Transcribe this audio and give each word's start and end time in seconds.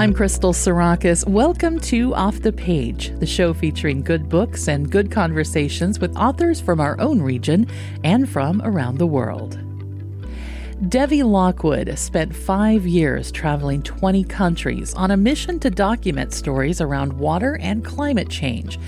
I'm 0.00 0.14
Crystal 0.14 0.52
Sarakas. 0.52 1.26
Welcome 1.26 1.80
to 1.80 2.14
Off 2.14 2.40
the 2.40 2.52
Page, 2.52 3.10
the 3.18 3.26
show 3.26 3.52
featuring 3.52 4.02
good 4.02 4.28
books 4.28 4.68
and 4.68 4.88
good 4.88 5.10
conversations 5.10 5.98
with 5.98 6.16
authors 6.16 6.60
from 6.60 6.78
our 6.78 7.00
own 7.00 7.20
region 7.20 7.66
and 8.04 8.28
from 8.28 8.62
around 8.62 8.98
the 8.98 9.08
world. 9.08 9.58
Devi 10.88 11.24
Lockwood 11.24 11.98
spent 11.98 12.32
five 12.32 12.86
years 12.86 13.32
traveling 13.32 13.82
20 13.82 14.22
countries 14.22 14.94
on 14.94 15.10
a 15.10 15.16
mission 15.16 15.58
to 15.58 15.68
document 15.68 16.32
stories 16.32 16.80
around 16.80 17.12
water 17.12 17.58
and 17.60 17.84
climate 17.84 18.30
change. 18.30 18.78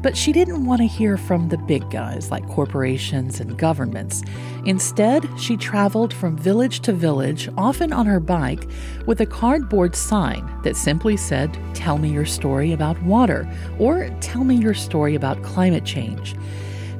But 0.00 0.16
she 0.16 0.32
didn't 0.32 0.64
want 0.64 0.80
to 0.80 0.86
hear 0.86 1.16
from 1.16 1.48
the 1.48 1.58
big 1.58 1.90
guys 1.90 2.30
like 2.30 2.48
corporations 2.48 3.40
and 3.40 3.58
governments. 3.58 4.22
Instead, 4.64 5.28
she 5.38 5.56
traveled 5.56 6.14
from 6.14 6.36
village 6.36 6.80
to 6.80 6.92
village, 6.92 7.48
often 7.56 7.92
on 7.92 8.06
her 8.06 8.20
bike, 8.20 8.68
with 9.06 9.20
a 9.20 9.26
cardboard 9.26 9.96
sign 9.96 10.48
that 10.62 10.76
simply 10.76 11.16
said, 11.16 11.58
Tell 11.74 11.98
me 11.98 12.10
your 12.10 12.26
story 12.26 12.72
about 12.72 13.02
water, 13.02 13.48
or 13.78 14.08
Tell 14.20 14.44
me 14.44 14.54
your 14.54 14.74
story 14.74 15.14
about 15.14 15.42
climate 15.42 15.84
change. 15.84 16.36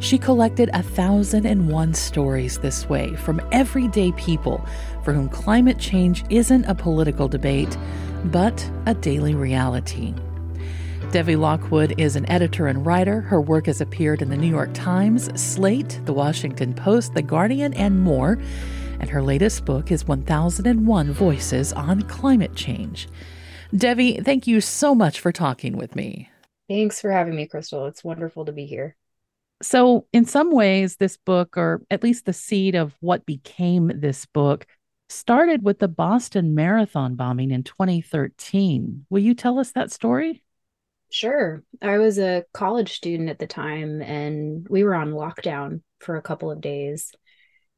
She 0.01 0.19
collected 0.19 0.71
a 0.73 0.83
thousand 0.83 1.45
and 1.47 1.69
one 1.69 1.93
stories 1.93 2.59
this 2.59 2.89
way 2.89 3.17
from 3.17 3.41
everyday 3.51 4.13
people 4.13 4.65
for 5.03 5.13
whom 5.13 5.29
climate 5.29 5.79
change 5.79 6.25
isn't 6.31 6.65
a 6.67 6.75
political 6.75 7.27
debate, 7.27 7.77
but 8.27 8.71
a 8.87 8.95
daily 8.95 9.35
reality. 9.35 10.15
Devi 11.11 11.37
Lockwood 11.37 11.99
is 11.99 12.17
an 12.17 12.29
editor 12.29 12.67
and 12.67 12.85
writer. 12.85 13.23
Her 13.23 13.41
work 13.41 13.65
has 13.65 13.81
appeared 13.81 14.21
in 14.21 14.29
the 14.29 14.37
New 14.37 14.51
York 14.51 14.69
Times, 14.75 15.31
Slate, 15.41 16.03
The 16.05 16.13
Washington 16.13 16.75
Post, 16.75 17.15
The 17.15 17.23
Guardian, 17.23 17.73
and 17.73 17.99
more. 17.99 18.39
And 19.01 19.09
her 19.09 19.23
latest 19.23 19.65
book 19.65 19.91
is 19.91 20.07
1001 20.07 21.13
Voices 21.13 21.73
on 21.73 22.03
Climate 22.03 22.55
Change. 22.55 23.09
Devi, 23.75 24.21
thank 24.21 24.47
you 24.47 24.61
so 24.61 24.95
much 24.95 25.19
for 25.19 25.33
talking 25.33 25.79
with 25.79 25.97
me. 25.97 26.29
Thanks 26.69 27.01
for 27.01 27.11
having 27.11 27.35
me, 27.35 27.47
Crystal. 27.47 27.87
It's 27.87 28.05
wonderful 28.05 28.45
to 28.45 28.53
be 28.53 28.67
here. 28.67 28.95
So, 29.63 30.07
in 30.13 30.27
some 30.27 30.53
ways, 30.53 30.97
this 30.97 31.17
book, 31.17 31.57
or 31.57 31.81
at 31.91 32.03
least 32.03 32.27
the 32.27 32.35
seed 32.35 32.75
of 32.75 32.95
what 33.01 33.25
became 33.25 33.91
this 33.95 34.27
book, 34.27 34.67
started 35.09 35.65
with 35.65 35.79
the 35.79 35.89
Boston 35.89 36.55
Marathon 36.55 37.15
bombing 37.15 37.51
in 37.51 37.63
2013. 37.63 39.07
Will 39.09 39.23
you 39.23 39.33
tell 39.33 39.59
us 39.59 39.73
that 39.73 39.91
story? 39.91 40.43
Sure. 41.11 41.63
I 41.81 41.99
was 41.99 42.19
a 42.19 42.45
college 42.53 42.93
student 42.93 43.31
at 43.31 43.39
the 43.39 43.47
time 43.47 44.03
and 44.03 44.67
we 44.69 44.85
were 44.85 44.95
on 44.95 45.13
lockdown 45.13 45.83
for 46.01 46.17
a 46.17 46.23
couple 46.23 46.51
of 46.51 46.61
days. 46.61 47.13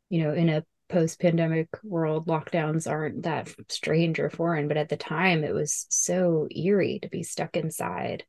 You 0.08 0.24
know, 0.24 0.34
in 0.34 0.48
a 0.48 0.64
post 0.88 1.20
pandemic 1.20 1.68
world, 1.84 2.26
lockdowns 2.26 2.90
aren't 2.90 3.22
that 3.22 3.48
strange 3.68 4.18
or 4.18 4.30
foreign, 4.30 4.66
but 4.66 4.76
at 4.76 4.88
the 4.88 4.96
time 4.96 5.44
it 5.44 5.54
was 5.54 5.86
so 5.90 6.48
eerie 6.50 6.98
to 7.02 7.08
be 7.08 7.22
stuck 7.22 7.56
inside. 7.56 8.24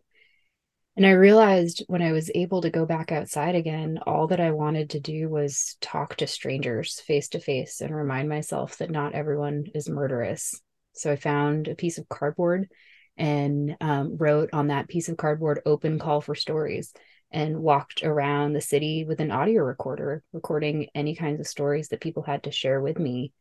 And 0.96 1.06
I 1.06 1.12
realized 1.12 1.84
when 1.88 2.02
I 2.04 2.12
was 2.12 2.30
able 2.36 2.62
to 2.62 2.70
go 2.70 2.86
back 2.86 3.12
outside 3.12 3.56
again, 3.56 3.98
all 4.06 4.28
that 4.28 4.42
I 4.42 4.52
wanted 4.52 4.92
to 4.92 5.00
do 5.00 5.30
was 5.30 5.78
talk 5.82 6.18
to 6.18 6.28
strangers 6.28 7.00
face 7.00 7.30
to 7.30 7.40
face 7.40 7.82
and 7.82 7.96
remind 7.96 8.30
myself 8.30 8.78
that 8.78 8.92
not 8.92 9.16
everyone 9.16 9.66
is 9.74 9.90
murderous. 9.90 10.62
So 10.94 11.12
I 11.12 11.16
found 11.16 11.68
a 11.70 11.76
piece 11.76 11.98
of 11.98 12.10
cardboard 12.10 12.70
and 13.18 13.76
um, 13.82 14.18
wrote 14.18 14.50
on 14.54 14.68
that 14.68 14.88
piece 14.88 15.10
of 15.10 15.18
cardboard 15.18 15.62
open 15.66 16.00
call 16.00 16.22
for 16.22 16.36
stories 16.36 16.94
and 17.32 17.60
walked 17.60 18.04
around 18.04 18.54
the 18.54 18.62
city 18.62 19.06
with 19.06 19.20
an 19.20 19.32
audio 19.32 19.64
recorder 19.64 20.24
recording 20.34 20.88
any 20.94 21.16
kinds 21.16 21.40
of 21.40 21.48
stories 21.48 21.90
that 21.90 22.02
people 22.02 22.24
had 22.24 22.44
to 22.44 22.52
share 22.52 22.82
with 22.82 23.00
me. 23.00 23.32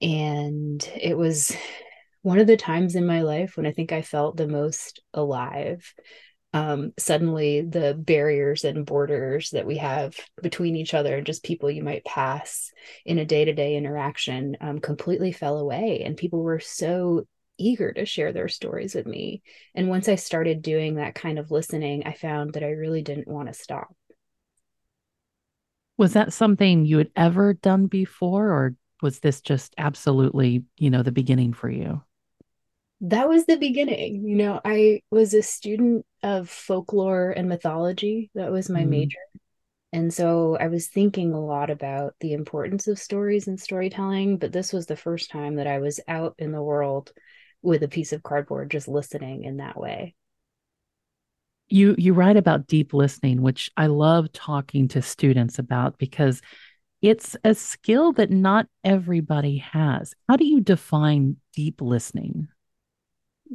And 0.00 0.82
it 1.00 1.16
was 1.16 1.54
one 2.22 2.38
of 2.38 2.46
the 2.46 2.56
times 2.56 2.96
in 2.96 3.06
my 3.06 3.22
life 3.22 3.56
when 3.56 3.66
i 3.66 3.70
think 3.70 3.92
i 3.92 4.02
felt 4.02 4.36
the 4.36 4.48
most 4.48 5.00
alive. 5.14 5.94
Um, 6.52 6.92
suddenly 6.98 7.60
the 7.60 7.94
barriers 7.94 8.64
and 8.64 8.86
borders 8.86 9.50
that 9.50 9.66
we 9.66 9.76
have 9.76 10.16
between 10.42 10.74
each 10.74 10.94
other 10.94 11.16
and 11.16 11.26
just 11.26 11.44
people 11.44 11.70
you 11.70 11.82
might 11.82 12.04
pass 12.04 12.72
in 13.04 13.18
a 13.18 13.26
day-to-day 13.26 13.76
interaction 13.76 14.56
um, 14.60 14.78
completely 14.78 15.32
fell 15.32 15.58
away 15.58 16.02
and 16.04 16.16
people 16.16 16.42
were 16.42 16.60
so 16.60 17.26
eager 17.58 17.92
to 17.92 18.06
share 18.06 18.32
their 18.32 18.48
stories 18.48 18.94
with 18.94 19.06
me. 19.06 19.42
And 19.74 19.88
once 19.88 20.08
I 20.08 20.14
started 20.14 20.62
doing 20.62 20.96
that 20.96 21.14
kind 21.14 21.38
of 21.38 21.50
listening, 21.50 22.06
I 22.06 22.12
found 22.12 22.54
that 22.54 22.62
I 22.62 22.70
really 22.70 23.02
didn't 23.02 23.28
want 23.28 23.48
to 23.48 23.54
stop. 23.54 23.94
Was 25.98 26.12
that 26.12 26.32
something 26.32 26.84
you 26.84 26.98
had 26.98 27.10
ever 27.16 27.54
done 27.54 27.86
before, 27.86 28.48
or 28.48 28.74
was 29.02 29.20
this 29.20 29.40
just 29.40 29.74
absolutely, 29.78 30.64
you 30.76 30.90
know, 30.90 31.02
the 31.02 31.12
beginning 31.12 31.52
for 31.52 31.70
you? 31.70 32.02
That 33.02 33.28
was 33.28 33.46
the 33.46 33.56
beginning. 33.56 34.26
You 34.26 34.36
know, 34.36 34.60
I 34.64 35.02
was 35.10 35.34
a 35.34 35.42
student 35.42 36.04
of 36.22 36.48
folklore 36.48 37.30
and 37.30 37.48
mythology, 37.48 38.30
that 38.34 38.52
was 38.52 38.68
my 38.68 38.82
mm. 38.82 38.88
major. 38.88 39.18
And 39.92 40.12
so 40.12 40.56
I 40.58 40.68
was 40.68 40.88
thinking 40.88 41.32
a 41.32 41.40
lot 41.40 41.70
about 41.70 42.14
the 42.20 42.32
importance 42.32 42.88
of 42.88 42.98
stories 42.98 43.48
and 43.48 43.58
storytelling, 43.58 44.36
but 44.36 44.52
this 44.52 44.72
was 44.72 44.86
the 44.86 44.96
first 44.96 45.30
time 45.30 45.56
that 45.56 45.66
I 45.66 45.78
was 45.78 46.00
out 46.08 46.34
in 46.38 46.52
the 46.52 46.62
world 46.62 47.12
with 47.66 47.82
a 47.82 47.88
piece 47.88 48.12
of 48.12 48.22
cardboard 48.22 48.70
just 48.70 48.86
listening 48.86 49.42
in 49.42 49.56
that 49.56 49.76
way. 49.76 50.14
You 51.68 51.96
you 51.98 52.14
write 52.14 52.36
about 52.36 52.68
deep 52.68 52.94
listening 52.94 53.42
which 53.42 53.72
i 53.76 53.88
love 53.88 54.30
talking 54.32 54.86
to 54.86 55.02
students 55.02 55.58
about 55.58 55.98
because 55.98 56.40
it's 57.02 57.36
a 57.42 57.54
skill 57.54 58.12
that 58.12 58.30
not 58.30 58.68
everybody 58.84 59.58
has. 59.58 60.14
How 60.28 60.36
do 60.36 60.46
you 60.46 60.60
define 60.60 61.36
deep 61.52 61.80
listening? 61.80 62.48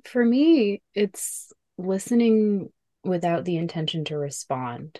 For 0.03 0.25
me 0.25 0.81
it's 0.93 1.53
listening 1.77 2.71
without 3.05 3.45
the 3.45 3.55
intention 3.55 4.03
to 4.05 4.17
respond 4.17 4.99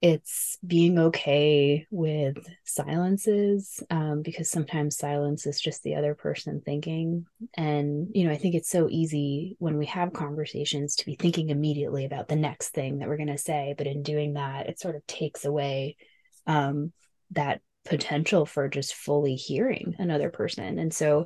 it's 0.00 0.58
being 0.64 0.98
okay 0.98 1.86
with 1.90 2.36
silences 2.64 3.82
um, 3.90 4.22
because 4.22 4.48
sometimes 4.48 4.96
silence 4.96 5.44
is 5.44 5.60
just 5.60 5.82
the 5.82 5.96
other 5.96 6.14
person 6.14 6.62
thinking. 6.64 7.26
And 7.56 8.08
you 8.14 8.24
know 8.24 8.32
i 8.32 8.36
think 8.36 8.54
it's 8.54 8.70
so 8.70 8.88
easy 8.90 9.56
when 9.58 9.76
we 9.76 9.86
have 9.86 10.12
conversations 10.12 10.96
to 10.96 11.06
be 11.06 11.16
thinking 11.16 11.50
immediately 11.50 12.04
about 12.04 12.28
the 12.28 12.36
next 12.36 12.70
thing 12.70 12.98
that 12.98 13.08
we're 13.08 13.16
going 13.16 13.28
to 13.28 13.38
say 13.38 13.74
but 13.76 13.86
in 13.86 14.02
doing 14.02 14.34
that 14.34 14.68
it 14.68 14.78
sort 14.78 14.96
of 14.96 15.06
takes 15.06 15.44
away 15.44 15.96
um, 16.46 16.92
that 17.32 17.60
potential 17.88 18.46
for 18.46 18.68
just 18.68 18.94
fully 18.94 19.34
hearing 19.34 19.94
another 19.98 20.30
person. 20.30 20.78
And 20.78 20.92
so 20.92 21.22
I 21.22 21.24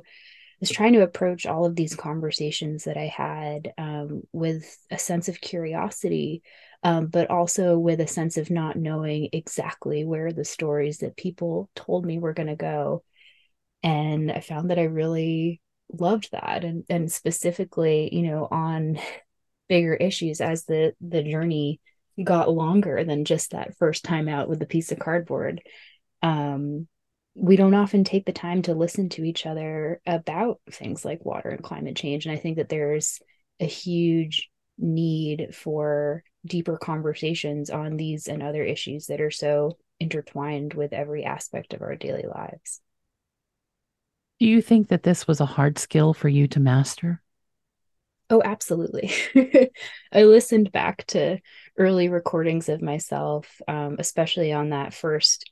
was 0.59 0.69
trying 0.69 0.93
to 0.93 1.01
approach 1.01 1.45
all 1.45 1.65
of 1.65 1.75
these 1.75 1.95
conversations 1.95 2.85
that 2.85 2.97
I 2.97 3.07
had 3.07 3.73
um, 3.77 4.23
with 4.31 4.77
a 4.89 4.97
sense 4.97 5.27
of 5.27 5.41
curiosity, 5.41 6.41
um, 6.83 7.07
but 7.07 7.29
also 7.29 7.77
with 7.77 8.01
a 8.01 8.07
sense 8.07 8.37
of 8.37 8.49
not 8.49 8.75
knowing 8.75 9.29
exactly 9.31 10.03
where 10.03 10.31
the 10.31 10.43
stories 10.43 10.99
that 10.99 11.15
people 11.15 11.69
told 11.75 12.05
me 12.05 12.19
were 12.19 12.33
going 12.33 12.47
to 12.47 12.55
go. 12.55 13.03
And 13.81 14.31
I 14.31 14.41
found 14.41 14.69
that 14.69 14.79
I 14.79 14.83
really 14.83 15.61
loved 15.91 16.29
that, 16.31 16.63
and 16.63 16.83
and 16.89 17.11
specifically, 17.11 18.09
you 18.13 18.23
know, 18.23 18.47
on 18.49 18.99
bigger 19.69 19.93
issues 19.93 20.41
as 20.41 20.65
the 20.65 20.93
the 21.01 21.23
journey 21.23 21.79
got 22.21 22.51
longer 22.51 23.03
than 23.03 23.25
just 23.25 23.51
that 23.51 23.77
first 23.77 24.03
time 24.03 24.27
out 24.27 24.49
with 24.49 24.61
a 24.61 24.67
piece 24.67 24.91
of 24.91 24.99
cardboard. 24.99 25.61
Um, 26.21 26.87
we 27.35 27.55
don't 27.55 27.73
often 27.73 28.03
take 28.03 28.25
the 28.25 28.31
time 28.31 28.61
to 28.63 28.75
listen 28.75 29.09
to 29.09 29.23
each 29.23 29.45
other 29.45 29.99
about 30.05 30.59
things 30.69 31.03
like 31.03 31.25
water 31.25 31.49
and 31.49 31.63
climate 31.63 31.95
change. 31.95 32.25
And 32.25 32.35
I 32.35 32.39
think 32.39 32.57
that 32.57 32.69
there's 32.69 33.19
a 33.59 33.65
huge 33.65 34.49
need 34.77 35.55
for 35.55 36.23
deeper 36.45 36.77
conversations 36.77 37.69
on 37.69 37.97
these 37.97 38.27
and 38.27 38.43
other 38.43 38.63
issues 38.63 39.07
that 39.07 39.21
are 39.21 39.31
so 39.31 39.77
intertwined 39.99 40.73
with 40.73 40.93
every 40.93 41.23
aspect 41.23 41.73
of 41.73 41.81
our 41.81 41.95
daily 41.95 42.25
lives. 42.27 42.81
Do 44.39 44.47
you 44.47 44.61
think 44.61 44.89
that 44.89 45.03
this 45.03 45.27
was 45.27 45.39
a 45.39 45.45
hard 45.45 45.77
skill 45.77 46.13
for 46.13 46.27
you 46.27 46.47
to 46.49 46.59
master? 46.59 47.21
Oh, 48.29 48.41
absolutely. 48.43 49.11
I 50.11 50.23
listened 50.23 50.71
back 50.71 51.05
to 51.07 51.39
early 51.77 52.09
recordings 52.09 52.67
of 52.67 52.81
myself, 52.81 53.61
um, 53.67 53.97
especially 53.99 54.51
on 54.51 54.69
that 54.69 54.93
first 54.93 55.51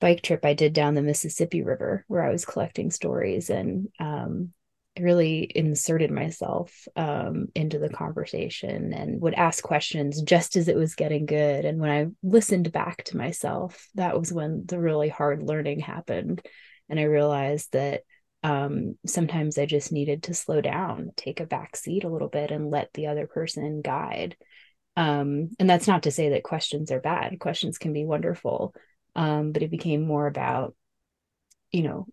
bike 0.00 0.22
trip 0.22 0.44
I 0.44 0.54
did 0.54 0.72
down 0.72 0.94
the 0.94 1.02
Mississippi 1.02 1.62
River 1.62 2.04
where 2.08 2.22
I 2.22 2.30
was 2.30 2.44
collecting 2.44 2.90
stories 2.90 3.50
and 3.50 3.88
um, 3.98 4.52
really 5.00 5.50
inserted 5.54 6.10
myself 6.10 6.86
um, 6.96 7.48
into 7.54 7.78
the 7.78 7.88
conversation 7.88 8.92
and 8.92 9.20
would 9.20 9.34
ask 9.34 9.62
questions 9.62 10.22
just 10.22 10.56
as 10.56 10.68
it 10.68 10.76
was 10.76 10.94
getting 10.94 11.26
good. 11.26 11.64
And 11.64 11.78
when 11.78 11.90
I 11.90 12.06
listened 12.22 12.72
back 12.72 13.04
to 13.04 13.16
myself, 13.16 13.88
that 13.94 14.18
was 14.18 14.32
when 14.32 14.64
the 14.66 14.78
really 14.78 15.08
hard 15.08 15.42
learning 15.42 15.80
happened. 15.80 16.44
And 16.88 16.98
I 16.98 17.04
realized 17.04 17.72
that 17.72 18.02
um, 18.42 18.96
sometimes 19.06 19.58
I 19.58 19.66
just 19.66 19.92
needed 19.92 20.24
to 20.24 20.34
slow 20.34 20.60
down, 20.60 21.10
take 21.16 21.40
a 21.40 21.46
back 21.46 21.76
seat 21.76 22.04
a 22.04 22.08
little 22.08 22.28
bit, 22.28 22.50
and 22.50 22.70
let 22.70 22.92
the 22.94 23.08
other 23.08 23.26
person 23.26 23.82
guide. 23.82 24.36
Um, 24.96 25.50
and 25.58 25.68
that's 25.68 25.86
not 25.86 26.04
to 26.04 26.10
say 26.10 26.30
that 26.30 26.42
questions 26.42 26.90
are 26.90 27.00
bad. 27.00 27.38
Questions 27.38 27.78
can 27.78 27.92
be 27.92 28.04
wonderful 28.04 28.74
um, 29.18 29.50
but 29.50 29.62
it 29.62 29.70
became 29.70 30.06
more 30.06 30.26
about 30.26 30.74
you 31.72 31.82
know 31.82 32.06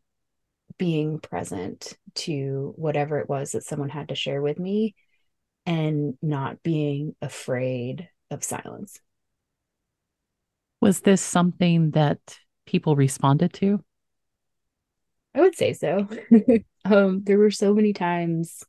being 0.77 1.19
present 1.19 1.93
to 2.15 2.73
whatever 2.75 3.19
it 3.19 3.29
was 3.29 3.51
that 3.51 3.63
someone 3.63 3.89
had 3.89 4.09
to 4.09 4.15
share 4.15 4.41
with 4.41 4.59
me 4.59 4.95
and 5.65 6.17
not 6.21 6.61
being 6.63 7.15
afraid 7.21 8.09
of 8.29 8.43
silence. 8.43 8.99
Was 10.81 11.01
this 11.01 11.21
something 11.21 11.91
that 11.91 12.19
people 12.65 12.95
responded 12.95 13.53
to? 13.53 13.83
I 15.33 15.41
would 15.41 15.55
say 15.55 15.73
so. 15.73 16.07
um, 16.85 17.23
there 17.23 17.37
were 17.37 17.51
so 17.51 17.73
many 17.73 17.91
times, 17.91 18.63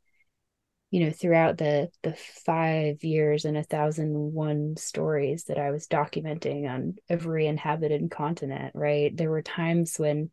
you 0.90 1.04
know, 1.04 1.10
throughout 1.10 1.58
the 1.58 1.90
the 2.02 2.14
five 2.14 3.04
years 3.04 3.44
and 3.44 3.56
a 3.56 3.62
thousand 3.62 4.14
one 4.14 4.76
stories 4.76 5.44
that 5.44 5.58
I 5.58 5.70
was 5.70 5.86
documenting 5.86 6.68
on 6.68 6.96
every 7.08 7.46
inhabited 7.46 8.10
continent. 8.10 8.72
Right, 8.74 9.16
there 9.16 9.30
were 9.30 9.42
times 9.42 9.96
when 9.96 10.30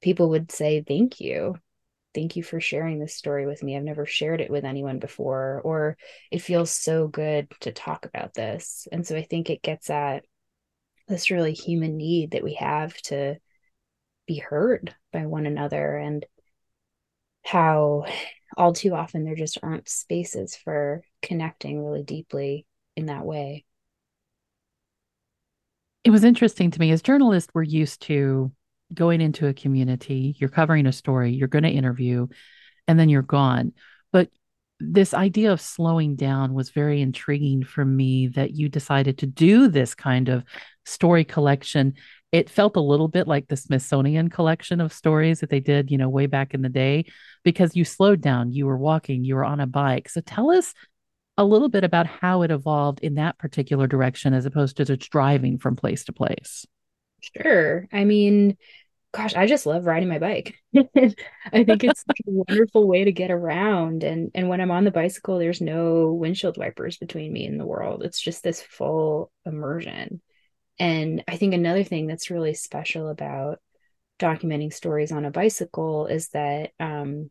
people 0.00 0.30
would 0.30 0.50
say, 0.52 0.82
"Thank 0.82 1.20
you, 1.20 1.56
thank 2.14 2.36
you 2.36 2.42
for 2.42 2.60
sharing 2.60 2.98
this 2.98 3.14
story 3.14 3.46
with 3.46 3.62
me. 3.62 3.76
I've 3.76 3.82
never 3.82 4.06
shared 4.06 4.40
it 4.40 4.50
with 4.50 4.64
anyone 4.64 4.98
before, 4.98 5.60
or 5.64 5.96
it 6.30 6.42
feels 6.42 6.70
so 6.70 7.08
good 7.08 7.50
to 7.60 7.72
talk 7.72 8.06
about 8.06 8.34
this." 8.34 8.88
And 8.92 9.06
so 9.06 9.16
I 9.16 9.22
think 9.22 9.50
it 9.50 9.62
gets 9.62 9.90
at 9.90 10.24
this 11.08 11.30
really 11.30 11.52
human 11.52 11.96
need 11.96 12.32
that 12.32 12.44
we 12.44 12.54
have 12.54 12.96
to 13.02 13.36
be 14.26 14.38
heard 14.38 14.94
by 15.12 15.26
one 15.26 15.46
another 15.46 15.96
and 15.96 16.24
how 17.42 18.04
all 18.56 18.72
too 18.72 18.94
often 18.94 19.24
there 19.24 19.34
just 19.34 19.58
aren't 19.62 19.88
spaces 19.88 20.54
for 20.56 21.02
connecting 21.22 21.84
really 21.84 22.02
deeply 22.02 22.66
in 22.96 23.06
that 23.06 23.24
way. 23.24 23.64
It 26.04 26.10
was 26.10 26.24
interesting 26.24 26.70
to 26.70 26.80
me 26.80 26.90
as 26.92 27.02
journalists, 27.02 27.50
we're 27.54 27.62
used 27.62 28.02
to 28.02 28.52
going 28.92 29.20
into 29.20 29.46
a 29.46 29.54
community, 29.54 30.34
you're 30.38 30.50
covering 30.50 30.86
a 30.86 30.92
story, 30.92 31.32
you're 31.32 31.48
going 31.48 31.64
to 31.64 31.70
interview, 31.70 32.26
and 32.88 32.98
then 32.98 33.08
you're 33.08 33.22
gone. 33.22 33.72
But 34.12 34.30
this 34.80 35.12
idea 35.12 35.52
of 35.52 35.60
slowing 35.60 36.16
down 36.16 36.54
was 36.54 36.70
very 36.70 37.02
intriguing 37.02 37.64
for 37.64 37.84
me 37.84 38.28
that 38.28 38.52
you 38.52 38.68
decided 38.68 39.18
to 39.18 39.26
do 39.26 39.68
this 39.68 39.94
kind 39.94 40.28
of 40.28 40.42
story 40.86 41.24
collection. 41.24 41.94
It 42.32 42.48
felt 42.48 42.76
a 42.76 42.80
little 42.80 43.08
bit 43.08 43.28
like 43.28 43.48
the 43.48 43.56
Smithsonian 43.56 44.30
collection 44.30 44.80
of 44.80 44.92
stories 44.92 45.40
that 45.40 45.50
they 45.50 45.60
did, 45.60 45.90
you 45.90 45.98
know, 45.98 46.08
way 46.08 46.26
back 46.26 46.54
in 46.54 46.62
the 46.62 46.68
day, 46.68 47.04
because 47.44 47.76
you 47.76 47.84
slowed 47.84 48.20
down, 48.20 48.52
you 48.52 48.66
were 48.66 48.78
walking, 48.78 49.24
you 49.24 49.34
were 49.34 49.44
on 49.44 49.60
a 49.60 49.66
bike. 49.66 50.08
So 50.08 50.20
tell 50.20 50.50
us 50.50 50.72
a 51.36 51.44
little 51.44 51.68
bit 51.68 51.84
about 51.84 52.06
how 52.06 52.42
it 52.42 52.50
evolved 52.50 53.00
in 53.00 53.14
that 53.14 53.38
particular 53.38 53.86
direction 53.86 54.34
as 54.34 54.46
opposed 54.46 54.76
to 54.76 54.84
just 54.84 55.10
driving 55.10 55.58
from 55.58 55.76
place 55.76 56.04
to 56.04 56.12
place. 56.12 56.66
Sure. 57.20 57.86
I 57.92 58.04
mean, 58.04 58.56
gosh, 59.12 59.34
I 59.34 59.46
just 59.46 59.66
love 59.66 59.86
riding 59.86 60.08
my 60.08 60.18
bike. 60.18 60.56
I 60.74 61.64
think 61.64 61.84
it's 61.84 62.04
a 62.08 62.14
wonderful 62.26 62.88
way 62.88 63.04
to 63.04 63.12
get 63.12 63.30
around. 63.30 64.04
And 64.04 64.30
and 64.34 64.48
when 64.48 64.60
I'm 64.60 64.70
on 64.70 64.84
the 64.84 64.90
bicycle, 64.90 65.38
there's 65.38 65.60
no 65.60 66.12
windshield 66.14 66.58
wipers 66.58 66.98
between 66.98 67.32
me 67.32 67.46
and 67.46 67.60
the 67.60 67.66
world. 67.66 68.02
It's 68.04 68.20
just 68.20 68.42
this 68.42 68.62
full 68.62 69.32
immersion. 69.46 70.22
And 70.78 71.24
I 71.28 71.36
think 71.36 71.54
another 71.54 71.84
thing 71.84 72.06
that's 72.06 72.30
really 72.30 72.54
special 72.54 73.08
about 73.08 73.60
documenting 74.20 74.72
stories 74.72 75.12
on 75.12 75.24
a 75.24 75.30
bicycle 75.30 76.06
is 76.06 76.30
that 76.30 76.72
um, 76.80 77.30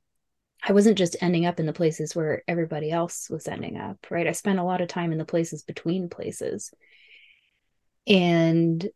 I 0.63 0.74
wasn't 0.74 0.97
just 0.97 1.18
ending 1.21 1.45
up 1.45 1.59
in 1.59 1.65
the 1.68 1.74
places 1.74 2.15
where 2.15 2.44
everybody 2.47 2.92
else 2.92 3.30
was 3.30 3.47
ending 3.47 3.77
up, 3.77 3.97
right? 4.12 4.27
I 4.27 4.33
spent 4.33 4.59
a 4.59 4.63
lot 4.63 4.81
of 4.81 4.89
time 4.89 5.12
in 5.12 5.18
the 5.19 5.25
places 5.25 5.63
between 5.63 6.09
places. 6.09 6.74
And 8.07 8.89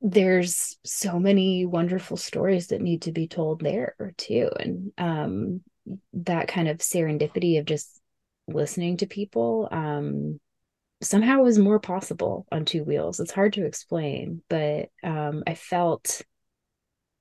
there's 0.00 0.78
so 0.84 1.18
many 1.18 1.66
wonderful 1.66 2.16
stories 2.16 2.68
that 2.68 2.80
need 2.80 3.02
to 3.02 3.12
be 3.12 3.28
told 3.28 3.60
there 3.60 3.94
too. 4.16 4.50
And 4.58 4.92
um, 4.96 5.60
that 6.14 6.48
kind 6.48 6.68
of 6.68 6.78
serendipity 6.78 7.58
of 7.58 7.66
just 7.66 8.00
listening 8.48 8.96
to 8.98 9.06
people 9.06 9.68
um, 9.70 10.40
somehow 11.02 11.38
was 11.38 11.58
more 11.58 11.78
possible 11.80 12.46
on 12.50 12.64
two 12.64 12.84
wheels. 12.84 13.20
It's 13.20 13.30
hard 13.32 13.54
to 13.54 13.64
explain 13.64 14.42
but 14.48 14.88
um, 15.02 15.42
i 15.46 15.54
felt 15.54 16.22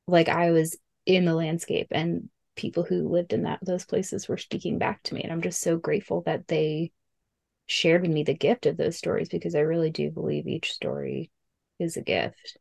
like 0.08 0.30
i 0.30 0.52
was 0.52 0.78
in 1.06 1.26
the 1.26 1.34
landscape 1.36 1.88
and 1.92 2.30
people 2.56 2.84
who 2.84 3.08
lived 3.08 3.32
in 3.34 3.44
that 3.44 3.60
those 3.62 3.86
places 3.86 4.28
were 4.28 4.38
speaking 4.38 4.78
back 4.78 5.02
to 5.04 5.14
me. 5.16 5.22
And 5.24 5.32
i'm 5.32 5.42
just 5.42 5.62
so 5.62 5.78
grateful 5.78 6.22
that 6.26 6.48
they 6.48 6.92
shared 7.68 8.02
with 8.02 8.12
me 8.12 8.24
the 8.24 8.34
gift 8.34 8.66
of 8.66 8.78
those 8.78 8.98
stories 8.98 9.30
because 9.30 9.56
i 9.56 9.60
really 9.60 9.92
do 9.92 10.12
believe 10.12 10.48
each 10.48 10.72
story 10.72 11.32
is 11.80 11.98
a 11.98 12.02
gift 12.02 12.58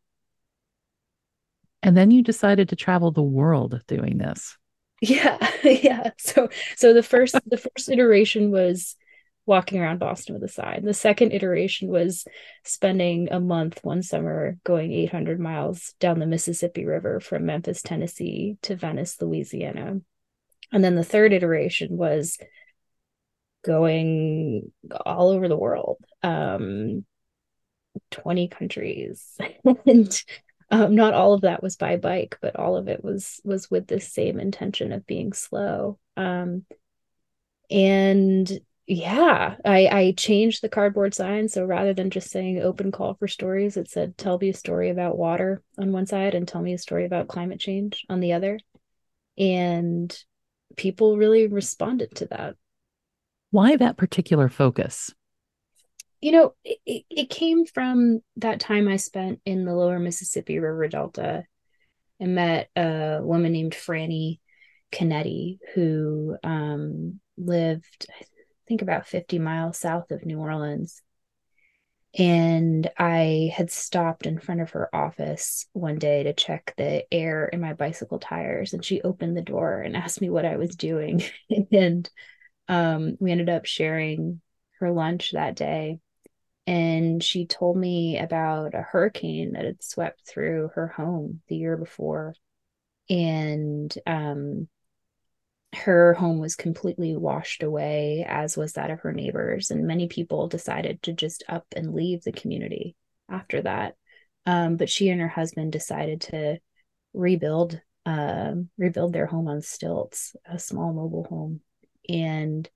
and 1.83 1.97
then 1.97 2.11
you 2.11 2.23
decided 2.23 2.69
to 2.71 2.77
travel 2.77 3.11
the 3.11 3.23
world 3.23 3.81
doing 3.87 4.19
this. 4.19 4.57
Yeah. 5.01 5.39
Yeah. 5.65 6.11
So 6.19 6.49
so 6.77 6.95
the 6.95 7.03
first 7.03 7.35
the 7.47 7.57
first 7.57 7.91
iteration 7.91 8.53
was 8.53 8.97
walking 9.45 9.81
around 9.81 9.99
Boston 9.99 10.35
with 10.35 10.45
a 10.45 10.49
sign. 10.49 10.85
The 10.85 10.95
second 10.95 11.33
iteration 11.33 11.89
was 11.89 12.25
spending 12.65 13.29
a 13.33 13.41
month 13.41 13.81
one 13.83 14.03
summer 14.03 14.57
going 14.63 14.93
800 14.93 15.41
miles 15.41 15.95
down 15.99 16.21
the 16.21 16.27
Mississippi 16.27 16.85
River 16.85 17.19
from 17.19 17.47
Memphis, 17.47 17.83
Tennessee 17.83 18.57
to 18.63 18.77
Venice, 18.77 19.21
Louisiana. 19.21 20.01
And 20.71 20.85
then 20.85 20.95
the 20.95 21.05
third 21.05 21.33
iteration 21.33 21.97
was 21.97 22.39
going 23.65 24.71
all 25.05 25.31
over 25.31 25.49
the 25.49 25.57
world, 25.57 25.97
um, 26.23 27.05
20 28.11 28.49
countries 28.49 29.37
and 29.87 30.23
um, 30.70 30.94
not 30.94 31.15
all 31.15 31.32
of 31.32 31.43
that 31.43 31.62
was 31.62 31.76
by 31.76 31.97
bike 31.97 32.37
but 32.43 32.56
all 32.56 32.76
of 32.76 32.88
it 32.88 33.03
was 33.03 33.41
was 33.44 33.70
with 33.70 33.87
this 33.87 34.12
same 34.12 34.38
intention 34.38 34.93
of 34.93 35.06
being 35.06 35.32
slow. 35.32 35.99
Um, 36.17 36.65
and 37.70 38.50
yeah 38.87 39.56
i 39.67 39.87
i 39.88 40.15
changed 40.17 40.62
the 40.62 40.69
cardboard 40.69 41.15
sign. 41.15 41.49
So 41.49 41.65
rather 41.65 41.93
than 41.93 42.11
just 42.11 42.31
saying 42.31 42.61
open 42.61 42.91
call 42.91 43.15
for 43.15 43.29
stories 43.29 43.76
it 43.76 43.91
said 43.91 44.17
tell 44.17 44.38
me 44.38 44.49
a 44.49 44.55
story 44.55 44.88
about 44.91 45.19
water 45.19 45.62
on 45.79 45.93
one 45.93 46.06
side 46.06 46.35
and 46.35 46.49
tell 46.49 46.62
me 46.62 46.73
a 46.73 46.79
story 46.79 47.05
about 47.05 47.29
climate 47.29 47.61
change 47.61 48.05
on 48.09 48.20
the 48.20 48.32
other. 48.32 48.59
And 49.37 50.17
people 50.76 51.17
really 51.17 51.47
responded 51.47 52.15
to 52.17 52.26
that. 52.26 52.56
Why 53.50 53.76
that 53.76 53.97
particular 53.97 54.49
focus 54.49 55.15
you 56.20 56.32
know, 56.32 56.55
it, 56.65 57.05
it 57.09 57.31
came 57.31 57.65
from 57.65 58.20
that 58.37 58.61
time 58.61 58.89
I 58.89 58.96
spent 58.96 59.41
in 59.44 59.65
the 59.65 59.75
lower 59.75 59.98
Mississippi 59.98 60.58
River 60.58 60.89
Delta 60.89 61.44
and 62.19 62.34
met 62.34 62.70
a 62.77 63.20
woman 63.22 63.53
named 63.53 63.72
Franny 63.72 64.41
Canetti 64.91 65.58
who 65.75 66.37
um, 66.43 67.20
lived, 67.37 68.06
I 68.10 68.25
think, 68.67 68.82
about 68.82 69.06
50 69.06 69.39
miles 69.39 69.79
south 69.79 70.10
of 70.10 70.27
New 70.27 70.39
Orleans. 70.39 71.03
And 72.19 72.91
I 72.98 73.53
had 73.55 73.70
stopped 73.70 74.27
in 74.27 74.41
front 74.41 74.60
of 74.60 74.70
her 74.70 74.93
office 74.93 75.67
one 75.72 75.98
day 75.98 76.25
to 76.25 76.32
check 76.32 76.75
the 76.77 77.05
air 77.13 77.46
in 77.46 77.60
my 77.60 77.75
bicycle 77.75 78.19
tires. 78.19 78.72
And 78.72 78.84
she 78.84 79.03
opened 79.03 79.37
the 79.37 79.43
door 79.43 79.82
and 79.82 79.96
asked 79.96 80.20
me 80.20 80.31
what 80.31 80.46
I 80.46 80.56
was 80.56 80.75
doing. 80.75 81.22
and 81.72 82.10
um, 82.67 83.17
we 83.20 83.31
ended 83.31 83.51
up 83.51 83.67
sharing 83.67 84.41
her 84.81 84.91
lunch 84.91 85.32
that 85.32 85.55
day 85.55 86.01
and 86.69 87.25
she 87.25 87.46
told 87.46 87.79
me 87.79 88.19
about 88.19 88.75
a 88.75 88.82
hurricane 88.82 89.53
that 89.55 89.65
had 89.65 89.82
swept 89.82 90.29
through 90.29 90.69
her 90.75 90.87
home 90.87 91.41
the 91.48 91.56
year 91.56 91.79
before. 91.79 92.34
And 93.08 93.91
um, 94.06 94.69
her 95.75 96.13
home 96.13 96.41
was 96.41 96.56
completely 96.56 97.17
washed 97.17 97.63
away 97.63 98.22
as 98.29 98.55
was 98.55 98.75
that 98.75 98.91
of 98.91 99.01
her 99.01 99.15
neighbors. 99.15 99.70
And 99.70 99.87
many 99.87 100.08
people 100.08 100.46
decided 100.46 101.03
to 101.05 101.15
just 101.15 101.43
up 101.48 101.65
and 101.75 101.94
leave 101.94 102.22
the 102.22 102.32
community 102.32 102.94
after 103.31 103.63
that. 103.63 103.94
Um, 104.44 104.77
but 104.77 104.91
she 104.91 105.08
and 105.08 105.22
her 105.22 105.29
husband 105.29 105.72
decided 105.72 106.20
to 106.20 106.58
rebuild 107.15 107.81
uh, 108.05 108.53
rebuild 108.77 109.15
their 109.15 109.27
home 109.27 109.48
on 109.48 109.63
stilts 109.63 110.37
a 110.44 110.58
small 110.58 110.93
mobile 110.93 111.25
home. 111.25 111.63
And 112.10 112.69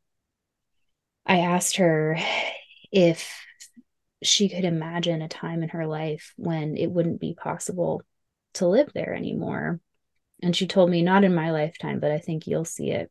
i 1.27 1.41
asked 1.41 1.77
her 1.77 2.19
if 2.93 3.45
she 4.23 4.49
could 4.49 4.65
imagine 4.65 5.23
a 5.23 5.29
time 5.29 5.63
in 5.63 5.71
her 5.71 5.87
life 5.87 6.33
when 6.37 6.77
it 6.77 6.91
wouldn't 6.91 7.21
be 7.21 7.35
possible 7.35 8.03
to 8.55 8.69
live 8.69 8.93
there 8.95 9.15
anymore. 9.15 9.81
And 10.43 10.55
she 10.55 10.67
told 10.67 10.91
me, 10.91 11.03
not 11.03 11.25
in 11.25 11.35
my 11.35 11.51
lifetime, 11.51 11.99
but 11.99 12.11
I 12.11 12.19
think 12.19 12.47
you'll 12.47 12.65
see 12.65 12.91
it. 12.91 13.11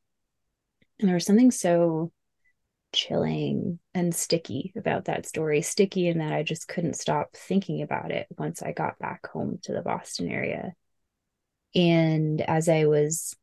And 1.00 1.10
there 1.10 1.16
was 1.16 1.26
something 1.26 1.52
so 1.52 2.12
chilling 2.94 3.80
and 3.94 4.14
sticky 4.14 4.74
about 4.78 5.06
that 5.06 5.26
story. 5.26 5.62
Sticky 5.62 6.08
in 6.08 6.20
that 6.20 6.34
I 6.34 6.44
just 6.44 6.68
couldn't 6.68 6.96
stop 6.96 7.36
thinking 7.36 7.82
about 7.82 8.12
it 8.12 8.28
once 8.38 8.62
I 8.62 8.72
got 8.72 9.00
back 9.00 9.28
home 9.28 9.60
to 9.64 9.74
the 9.74 9.82
Boston 9.82 10.30
area. 10.30 10.74
And 11.74 12.42
as 12.42 12.70
I 12.70 12.86
was 12.86 13.36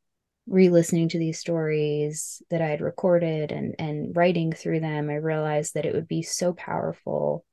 re-listening 0.48 1.10
to 1.10 1.18
these 1.18 1.38
stories 1.38 2.42
that 2.50 2.62
I 2.62 2.68
had 2.68 2.80
recorded 2.80 3.52
and 3.52 3.74
and 3.78 4.16
writing 4.16 4.52
through 4.52 4.80
them, 4.80 5.10
I 5.10 5.16
realized 5.16 5.74
that 5.74 5.86
it 5.86 5.94
would 5.94 6.08
be 6.08 6.22
so 6.22 6.52
powerful 6.52 7.44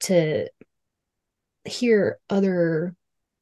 to 0.00 0.48
hear 1.64 2.18
other 2.28 2.94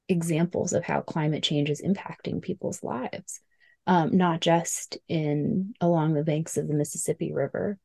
examples 0.08 0.72
of 0.72 0.84
how 0.84 1.00
climate 1.00 1.42
change 1.42 1.70
is 1.70 1.82
impacting 1.82 2.42
people's 2.42 2.82
lives, 2.82 3.40
um, 3.86 4.16
not 4.16 4.40
just 4.40 4.98
in 5.08 5.74
along 5.80 6.14
the 6.14 6.24
banks 6.24 6.56
of 6.56 6.66
the 6.66 6.74
Mississippi 6.74 7.32
River, 7.32 7.78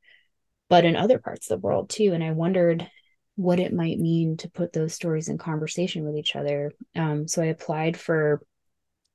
but 0.69 0.85
in 0.85 0.95
other 0.95 1.19
parts 1.19 1.51
of 1.51 1.61
the 1.61 1.67
world 1.67 1.89
too. 1.89 2.13
And 2.13 2.23
I 2.23 2.31
wondered 2.31 2.89
what 3.35 3.59
it 3.59 3.73
might 3.73 3.99
mean 3.99 4.37
to 4.37 4.49
put 4.49 4.73
those 4.73 4.93
stories 4.93 5.27
in 5.27 5.37
conversation 5.37 6.03
with 6.05 6.15
each 6.15 6.35
other. 6.35 6.71
Um, 6.95 7.27
so 7.27 7.41
I 7.41 7.47
applied 7.47 7.97
for 7.97 8.41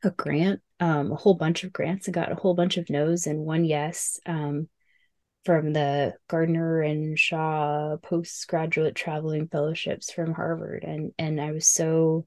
a 0.03 0.11
grant, 0.11 0.61
um, 0.81 1.13
a 1.13 1.17
whole 1.17 1.35
bunch 1.35 1.65
of 1.65 1.73
grants, 1.73 2.07
and 2.07 2.15
got 2.15 2.33
a 2.33 2.37
whole 2.37 2.55
bunch 2.55 2.77
of 2.77 2.91
no's 2.91 3.27
and 3.27 3.41
one 3.41 3.65
yes 3.65 4.21
um, 4.27 4.69
from 5.45 5.73
the 5.73 6.15
Gardner 6.29 6.83
and 6.83 7.19
Shaw 7.19 7.97
postgraduate 7.97 8.95
traveling 8.95 9.49
fellowships 9.49 10.13
from 10.13 10.35
Harvard, 10.35 10.85
and 10.85 11.13
and 11.19 11.41
I 11.41 11.53
was 11.53 11.67
so 11.67 12.27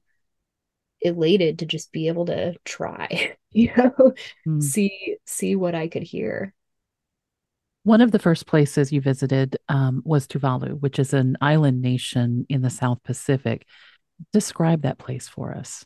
elated 1.00 1.58
to 1.58 1.66
just 1.66 1.92
be 1.92 2.08
able 2.08 2.26
to 2.26 2.54
try, 2.64 3.36
you 3.50 3.72
know, 3.76 4.12
mm. 4.46 4.62
see 4.62 5.16
see 5.26 5.56
what 5.56 5.74
I 5.74 5.88
could 5.88 6.02
hear. 6.02 6.54
One 7.84 8.00
of 8.00 8.12
the 8.12 8.20
first 8.20 8.46
places 8.46 8.92
you 8.92 9.00
visited 9.00 9.56
um, 9.68 10.02
was 10.04 10.28
Tuvalu, 10.28 10.80
which 10.80 11.00
is 11.00 11.12
an 11.12 11.36
island 11.40 11.82
nation 11.82 12.46
in 12.48 12.62
the 12.62 12.70
South 12.70 13.02
Pacific. 13.02 13.66
Describe 14.32 14.82
that 14.82 14.98
place 14.98 15.26
for 15.26 15.52
us. 15.52 15.84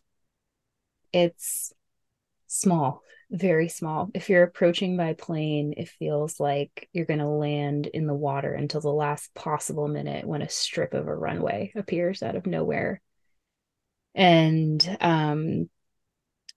It's 1.10 1.72
small, 2.46 3.02
very 3.30 3.68
small. 3.68 4.10
If 4.14 4.28
you're 4.28 4.42
approaching 4.42 4.96
by 4.96 5.14
plane, 5.14 5.74
it 5.76 5.88
feels 5.88 6.38
like 6.38 6.88
you're 6.92 7.06
going 7.06 7.20
to 7.20 7.26
land 7.26 7.86
in 7.86 8.06
the 8.06 8.14
water 8.14 8.52
until 8.52 8.80
the 8.80 8.88
last 8.88 9.34
possible 9.34 9.88
minute 9.88 10.26
when 10.26 10.42
a 10.42 10.48
strip 10.48 10.94
of 10.94 11.08
a 11.08 11.14
runway 11.14 11.72
appears 11.74 12.22
out 12.22 12.36
of 12.36 12.46
nowhere. 12.46 13.00
And 14.14 14.96
um, 15.00 15.68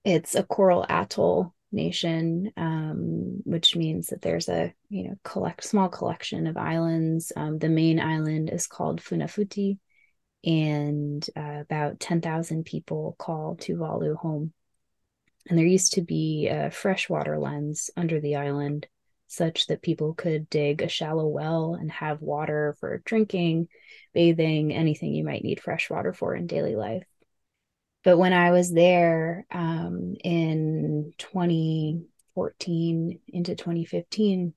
it's 0.04 0.34
a 0.34 0.42
coral 0.42 0.86
atoll 0.88 1.54
nation, 1.72 2.52
um, 2.56 3.42
which 3.44 3.76
means 3.76 4.08
that 4.08 4.22
there's 4.22 4.48
a 4.48 4.72
you 4.88 5.08
know 5.08 5.14
collect 5.24 5.64
small 5.64 5.88
collection 5.88 6.46
of 6.46 6.56
islands. 6.56 7.32
Um, 7.36 7.58
the 7.58 7.68
main 7.68 8.00
island 8.00 8.50
is 8.50 8.66
called 8.66 9.00
Funafuti, 9.00 9.78
and 10.44 11.24
uh, 11.36 11.60
about 11.60 12.00
ten 12.00 12.20
thousand 12.20 12.64
people 12.64 13.14
call 13.18 13.56
Tuvalu 13.56 14.16
home. 14.16 14.52
And 15.48 15.58
there 15.58 15.66
used 15.66 15.94
to 15.94 16.02
be 16.02 16.48
a 16.48 16.70
freshwater 16.70 17.38
lens 17.38 17.90
under 17.96 18.20
the 18.20 18.36
island, 18.36 18.86
such 19.26 19.66
that 19.66 19.82
people 19.82 20.14
could 20.14 20.50
dig 20.50 20.82
a 20.82 20.88
shallow 20.88 21.26
well 21.26 21.74
and 21.74 21.90
have 21.92 22.20
water 22.20 22.76
for 22.80 23.02
drinking, 23.04 23.68
bathing, 24.12 24.72
anything 24.72 25.14
you 25.14 25.24
might 25.24 25.44
need 25.44 25.60
fresh 25.60 25.88
water 25.88 26.12
for 26.12 26.34
in 26.34 26.46
daily 26.46 26.76
life 26.76 27.04
but 28.02 28.16
when 28.16 28.32
I 28.32 28.50
was 28.50 28.72
there 28.72 29.44
um, 29.50 30.14
in 30.24 31.12
2014 31.18 33.20
into 33.28 33.54
2015, 33.54 34.54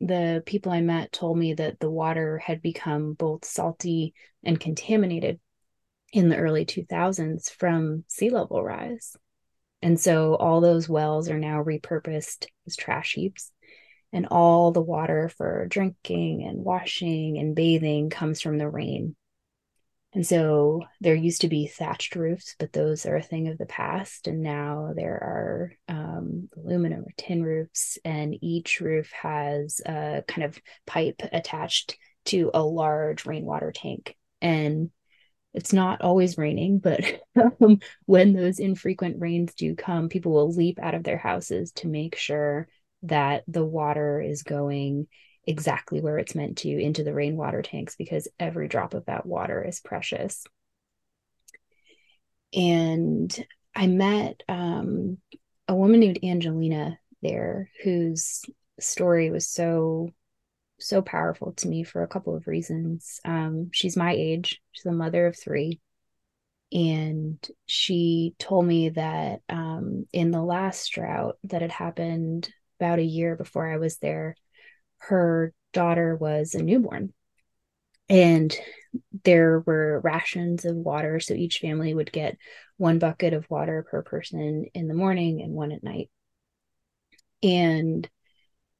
the 0.00 0.42
people 0.44 0.70
I 0.72 0.82
met 0.82 1.12
told 1.12 1.38
me 1.38 1.54
that 1.54 1.80
the 1.80 1.90
water 1.90 2.36
had 2.38 2.60
become 2.60 3.14
both 3.14 3.46
salty 3.46 4.12
and 4.44 4.60
contaminated 4.60 5.40
in 6.12 6.28
the 6.28 6.36
early 6.36 6.66
2000s 6.66 7.50
from 7.50 8.04
sea 8.08 8.28
level 8.28 8.62
rise. 8.62 9.16
And 9.82 9.98
so 9.98 10.34
all 10.36 10.60
those 10.60 10.88
wells 10.88 11.28
are 11.28 11.38
now 11.38 11.62
repurposed 11.62 12.46
as 12.66 12.76
trash 12.76 13.14
heaps. 13.14 13.50
And 14.12 14.26
all 14.30 14.72
the 14.72 14.82
water 14.82 15.30
for 15.30 15.66
drinking 15.68 16.44
and 16.46 16.64
washing 16.64 17.38
and 17.38 17.54
bathing 17.54 18.10
comes 18.10 18.40
from 18.40 18.58
the 18.58 18.68
rain 18.68 19.16
and 20.14 20.26
so 20.26 20.82
there 21.00 21.14
used 21.14 21.40
to 21.40 21.48
be 21.48 21.66
thatched 21.66 22.16
roofs, 22.16 22.54
but 22.58 22.72
those 22.72 23.06
are 23.06 23.16
a 23.16 23.22
thing 23.22 23.48
of 23.48 23.56
the 23.56 23.66
past. 23.66 24.28
And 24.28 24.42
now 24.42 24.92
there 24.94 25.14
are 25.14 25.72
um, 25.88 26.50
aluminum 26.56 27.00
or 27.00 27.12
tin 27.16 27.42
roofs, 27.42 27.98
and 28.04 28.36
each 28.42 28.80
roof 28.80 29.10
has 29.12 29.80
a 29.86 30.22
kind 30.28 30.44
of 30.44 30.60
pipe 30.86 31.22
attached 31.32 31.96
to 32.26 32.50
a 32.52 32.62
large 32.62 33.24
rainwater 33.24 33.72
tank. 33.72 34.14
And 34.42 34.90
it's 35.54 35.72
not 35.72 36.00
always 36.00 36.38
raining, 36.38 36.78
but 36.78 37.22
um, 37.60 37.80
when 38.06 38.32
those 38.32 38.58
infrequent 38.58 39.16
rains 39.20 39.54
do 39.54 39.74
come, 39.74 40.08
people 40.08 40.32
will 40.32 40.52
leap 40.52 40.78
out 40.80 40.94
of 40.94 41.04
their 41.04 41.18
houses 41.18 41.72
to 41.72 41.88
make 41.88 42.16
sure 42.16 42.68
that 43.02 43.44
the 43.48 43.64
water 43.64 44.20
is 44.20 44.42
going 44.42 45.08
exactly 45.46 46.00
where 46.00 46.18
it's 46.18 46.34
meant 46.34 46.58
to 46.58 46.68
into 46.68 47.02
the 47.02 47.12
rainwater 47.12 47.62
tanks 47.62 47.96
because 47.96 48.28
every 48.38 48.68
drop 48.68 48.94
of 48.94 49.04
that 49.06 49.26
water 49.26 49.62
is 49.62 49.80
precious. 49.80 50.44
And 52.54 53.34
I 53.74 53.86
met 53.86 54.42
um, 54.48 55.18
a 55.68 55.74
woman 55.74 56.00
named 56.00 56.20
Angelina 56.22 56.98
there 57.22 57.70
whose 57.82 58.42
story 58.78 59.30
was 59.30 59.48
so 59.48 60.10
so 60.86 61.02
powerful 61.02 61.52
to 61.52 61.68
me 61.68 61.84
for 61.84 62.02
a 62.02 62.08
couple 62.08 62.36
of 62.36 62.46
reasons. 62.46 63.20
Um, 63.24 63.70
she's 63.72 63.96
my 63.96 64.12
age. 64.12 64.60
She's 64.72 64.86
a 64.86 64.92
mother 64.92 65.26
of 65.26 65.38
three. 65.38 65.80
And 66.72 67.38
she 67.66 68.34
told 68.38 68.66
me 68.66 68.90
that 68.90 69.40
um, 69.48 70.06
in 70.12 70.30
the 70.30 70.42
last 70.42 70.90
drought 70.92 71.36
that 71.44 71.60
had 71.60 71.72
happened 71.72 72.50
about 72.80 72.98
a 72.98 73.04
year 73.04 73.36
before 73.36 73.70
I 73.70 73.76
was 73.76 73.98
there, 73.98 74.36
her 74.98 75.52
daughter 75.72 76.16
was 76.16 76.54
a 76.54 76.62
newborn. 76.62 77.12
And 78.08 78.56
there 79.24 79.60
were 79.60 80.00
rations 80.00 80.64
of 80.64 80.76
water. 80.76 81.20
So 81.20 81.34
each 81.34 81.58
family 81.58 81.94
would 81.94 82.12
get 82.12 82.38
one 82.76 82.98
bucket 82.98 83.32
of 83.34 83.48
water 83.50 83.86
per 83.88 84.02
person 84.02 84.66
in 84.74 84.88
the 84.88 84.94
morning 84.94 85.42
and 85.42 85.52
one 85.52 85.72
at 85.72 85.84
night. 85.84 86.10
And 87.42 88.08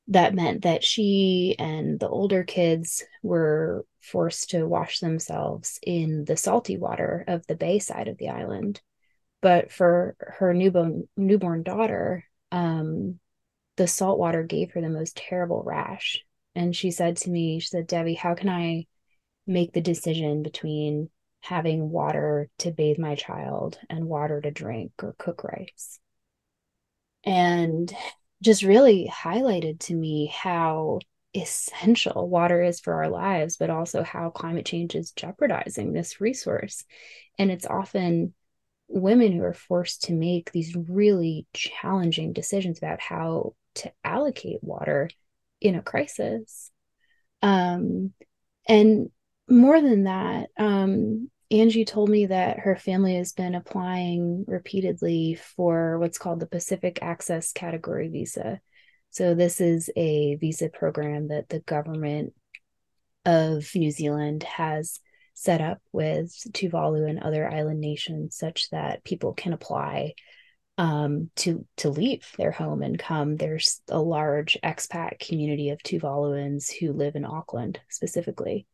that 0.09 0.35
meant 0.35 0.63
that 0.63 0.85
she 0.85 1.55
and 1.59 1.99
the 1.99 2.09
older 2.09 2.45
kids 2.45 3.05
were 3.23 3.87
forced 4.01 4.51
to 4.51 4.67
wash 4.67 4.99
themselves 5.01 5.79
in 5.83 6.25
the 6.25 6.37
salty 6.37 6.77
water 6.77 7.25
of 7.29 7.47
the 7.47 7.55
bay 7.55 7.79
side 7.79 8.09
of 8.09 8.19
the 8.19 8.29
island. 8.29 8.81
But 9.41 9.73
for 9.73 10.17
her 10.19 10.53
newborn 10.55 11.09
newborn 11.17 11.63
daughter, 11.63 12.25
um, 12.51 13.19
the 13.77 13.87
salt 13.87 14.19
water 14.19 14.43
gave 14.43 14.73
her 14.73 14.81
the 14.81 14.89
most 14.89 15.17
terrible 15.17 15.63
rash. 15.65 16.25
And 16.55 16.77
she 16.77 16.91
said 16.91 17.17
to 17.19 17.31
me, 17.31 17.61
she 17.61 17.69
said, 17.69 17.87
Devi, 17.87 18.15
how 18.15 18.35
can 18.35 18.49
I 18.49 18.87
make 19.47 19.73
the 19.73 19.81
decision 19.81 20.43
between 20.43 21.11
having 21.41 21.91
water 21.91 22.49
to 22.59 22.71
bathe 22.71 22.99
my 22.99 23.15
child 23.15 23.79
and 23.89 24.07
water 24.07 24.41
to 24.41 24.51
drink 24.51 24.93
or 25.03 25.15
cook 25.19 25.45
rice? 25.45 25.99
And 27.25 27.93
just 28.43 28.63
really 28.63 29.11
highlighted 29.13 29.81
to 29.81 29.95
me 29.95 30.27
how 30.27 30.99
essential 31.35 32.29
water 32.29 32.63
is 32.63 32.81
for 32.81 32.95
our 32.95 33.09
lives, 33.09 33.57
but 33.57 33.71
also 33.71 34.03
how 34.03 34.31
climate 34.31 34.67
change 34.67 34.95
is 34.95 35.13
jeopardizing 35.13 35.93
this 35.93 36.21
resource. 36.21 36.85
And 37.39 37.51
it's 37.51 37.67
often 37.67 38.35
women 38.89 39.33
who 39.33 39.43
are 39.43 39.55
forced 39.55 40.05
to 40.05 40.13
make 40.13 40.53
these 40.53 40.77
really 40.77 41.47
challenging 41.55 42.33
decisions 42.33 42.79
about 42.79 43.01
how 43.01 43.55
to 43.77 43.91
allocate 44.05 44.63
water 44.63 45.09
in 45.61 45.77
a 45.77 45.83
crisis. 45.83 46.71
Um, 47.41 48.13
and 48.69 49.11
more 49.49 49.81
than 49.81 50.05
that, 50.05 50.51
um, 50.59 51.31
Angie 51.53 51.85
told 51.85 52.09
me 52.09 52.27
that 52.27 52.61
her 52.61 52.77
family 52.77 53.17
has 53.17 53.33
been 53.33 53.55
applying 53.55 54.45
repeatedly 54.49 55.35
for 55.35 55.99
what's 55.99 56.17
called 56.17 56.41
the 56.41 56.47
Pacific 56.47 57.01
Access 57.03 57.53
Category 57.53 58.09
Visa. 58.09 58.59
So, 59.11 59.35
this 59.35 59.61
is 59.61 59.91
a 59.95 60.37
visa 60.37 60.71
program 60.71 61.29
that 61.29 61.51
the 61.51 61.61
government 61.61 62.33
of 63.27 63.69
New 63.75 63.91
Zealand 63.91 64.45
has 64.45 64.99
set 65.35 65.61
up 65.61 65.79
with 65.93 66.31
Tuvalu 66.53 67.09
and 67.09 67.19
other 67.19 67.47
island 67.47 67.81
nations 67.81 68.35
such 68.37 68.71
that 68.71 69.05
people 69.05 69.35
can 69.35 69.53
apply 69.53 70.15
um, 70.79 71.31
to 71.37 71.67
to 71.77 71.91
leave 71.91 72.27
their 72.39 72.51
home 72.51 72.81
and 72.81 72.99
come. 72.99 73.37
There's 73.37 73.83
a 73.89 74.01
large 74.01 74.57
expat 74.65 75.19
community 75.19 75.69
of 75.69 75.83
Tuvaluans 75.83 76.73
who 76.73 76.95
live 76.95 77.15
in 77.15 77.27
Auckland 77.27 77.79
specifically. 77.91 78.67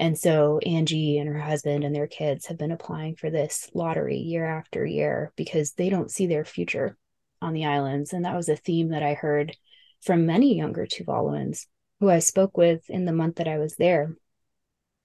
And 0.00 0.18
so 0.18 0.58
Angie 0.58 1.18
and 1.18 1.28
her 1.28 1.38
husband 1.38 1.84
and 1.84 1.94
their 1.94 2.08
kids 2.08 2.46
have 2.46 2.58
been 2.58 2.72
applying 2.72 3.14
for 3.14 3.30
this 3.30 3.70
lottery 3.74 4.16
year 4.16 4.44
after 4.44 4.84
year 4.84 5.32
because 5.36 5.72
they 5.74 5.90
don't 5.90 6.10
see 6.10 6.26
their 6.26 6.44
future 6.44 6.96
on 7.40 7.52
the 7.52 7.66
islands. 7.66 8.12
And 8.12 8.24
that 8.24 8.34
was 8.34 8.48
a 8.48 8.56
theme 8.56 8.88
that 8.88 9.04
I 9.04 9.14
heard 9.14 9.56
from 10.00 10.26
many 10.26 10.56
younger 10.56 10.86
Tuvaluans 10.86 11.66
who 12.00 12.10
I 12.10 12.18
spoke 12.18 12.56
with 12.56 12.90
in 12.90 13.04
the 13.04 13.12
month 13.12 13.36
that 13.36 13.46
I 13.46 13.58
was 13.58 13.76
there. 13.76 14.16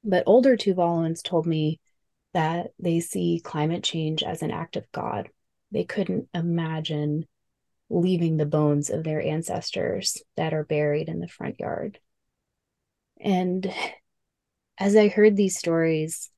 But 0.03 0.23
older 0.25 0.57
Tuvaluans 0.57 1.21
told 1.21 1.45
me 1.45 1.79
that 2.33 2.71
they 2.79 3.01
see 3.01 3.41
climate 3.43 3.83
change 3.83 4.23
as 4.23 4.41
an 4.41 4.51
act 4.51 4.77
of 4.77 4.91
God 4.91 5.29
they 5.75 5.83
couldn't 5.83 6.29
imagine 6.33 7.25
leaving 7.89 8.37
the 8.37 8.45
bones 8.45 8.89
of 8.89 9.03
their 9.03 9.21
ancestors 9.21 10.23
that 10.37 10.53
are 10.53 10.63
buried 10.63 11.09
in 11.09 11.19
the 11.19 11.27
front 11.27 11.59
yard. 11.59 11.99
And 13.19 13.71
as 14.77 14.95
I 14.95 15.07
heard 15.07 15.35
these 15.35 15.57
stories, 15.57 16.29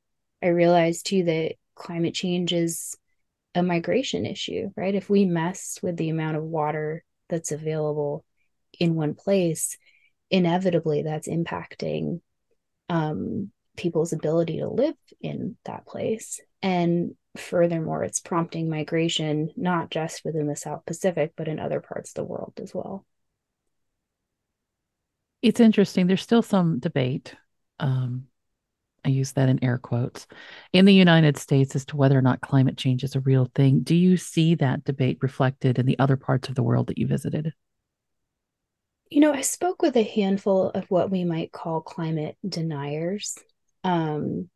I 0.43 0.47
realized 0.47 1.07
too 1.07 1.23
that 1.23 1.55
climate 1.75 2.13
change 2.13 2.53
is 2.53 2.95
a 3.55 3.63
migration 3.63 4.25
issue, 4.25 4.69
right? 4.75 4.93
If 4.93 5.09
we 5.09 5.25
mess 5.25 5.79
with 5.81 5.97
the 5.97 6.09
amount 6.09 6.37
of 6.37 6.43
water 6.43 7.03
that's 7.29 7.51
available 7.51 8.23
in 8.79 8.95
one 8.95 9.15
place, 9.15 9.77
inevitably 10.29 11.03
that's 11.03 11.27
impacting 11.27 12.21
um, 12.89 13.51
people's 13.75 14.13
ability 14.13 14.59
to 14.59 14.67
live 14.67 14.95
in 15.21 15.57
that 15.65 15.85
place. 15.85 16.39
And 16.61 17.15
furthermore, 17.35 18.03
it's 18.03 18.19
prompting 18.19 18.69
migration, 18.69 19.51
not 19.55 19.89
just 19.89 20.23
within 20.23 20.47
the 20.47 20.55
South 20.55 20.85
Pacific, 20.85 21.33
but 21.35 21.47
in 21.47 21.59
other 21.59 21.79
parts 21.79 22.11
of 22.11 22.15
the 22.15 22.23
world 22.23 22.53
as 22.61 22.73
well. 22.73 23.05
It's 25.41 25.59
interesting. 25.59 26.07
There's 26.07 26.21
still 26.21 26.41
some 26.41 26.79
debate. 26.79 27.35
Um, 27.79 28.27
I 29.05 29.09
use 29.09 29.31
that 29.33 29.47
in 29.47 29.63
air 29.63 29.77
quotes 29.77 30.27
in 30.73 30.85
the 30.85 30.93
United 30.93 31.37
States 31.37 31.75
as 31.75 31.85
to 31.85 31.97
whether 31.97 32.17
or 32.17 32.21
not 32.21 32.41
climate 32.41 32.77
change 32.77 33.03
is 33.03 33.15
a 33.15 33.21
real 33.21 33.49
thing. 33.55 33.81
Do 33.81 33.95
you 33.95 34.17
see 34.17 34.55
that 34.55 34.83
debate 34.83 35.19
reflected 35.21 35.79
in 35.79 35.85
the 35.85 35.97
other 35.97 36.17
parts 36.17 36.49
of 36.49 36.55
the 36.55 36.63
world 36.63 36.87
that 36.87 36.97
you 36.97 37.07
visited? 37.07 37.53
You 39.09 39.21
know, 39.21 39.31
I 39.31 39.41
spoke 39.41 39.81
with 39.81 39.95
a 39.95 40.03
handful 40.03 40.71
of 40.71 40.91
what 40.91 41.09
we 41.09 41.23
might 41.23 41.53
call 41.53 41.79
climate 41.79 42.37
deniers. 42.47 43.37
Um, 43.85 44.49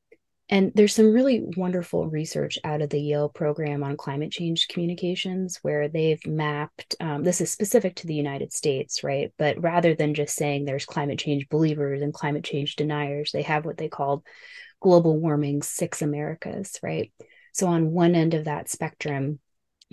and 0.51 0.73
there's 0.75 0.93
some 0.93 1.13
really 1.13 1.45
wonderful 1.55 2.09
research 2.09 2.59
out 2.65 2.81
of 2.81 2.89
the 2.89 2.99
Yale 2.99 3.29
program 3.29 3.83
on 3.83 3.95
climate 3.95 4.31
change 4.31 4.67
communications 4.67 5.59
where 5.61 5.87
they've 5.87 6.23
mapped, 6.27 6.93
um, 6.99 7.23
this 7.23 7.39
is 7.39 7.49
specific 7.49 7.95
to 7.95 8.07
the 8.07 8.13
United 8.13 8.51
States, 8.51 9.01
right? 9.01 9.31
But 9.37 9.63
rather 9.63 9.95
than 9.95 10.13
just 10.13 10.35
saying 10.35 10.65
there's 10.65 10.85
climate 10.85 11.19
change 11.19 11.47
believers 11.47 12.01
and 12.01 12.13
climate 12.13 12.43
change 12.43 12.75
deniers, 12.75 13.31
they 13.31 13.43
have 13.43 13.63
what 13.63 13.77
they 13.77 13.87
called 13.87 14.23
global 14.81 15.17
warming 15.17 15.61
six 15.61 16.01
Americas, 16.01 16.77
right? 16.83 17.13
So 17.53 17.67
on 17.67 17.91
one 17.91 18.13
end 18.13 18.33
of 18.33 18.45
that 18.45 18.69
spectrum, 18.69 19.39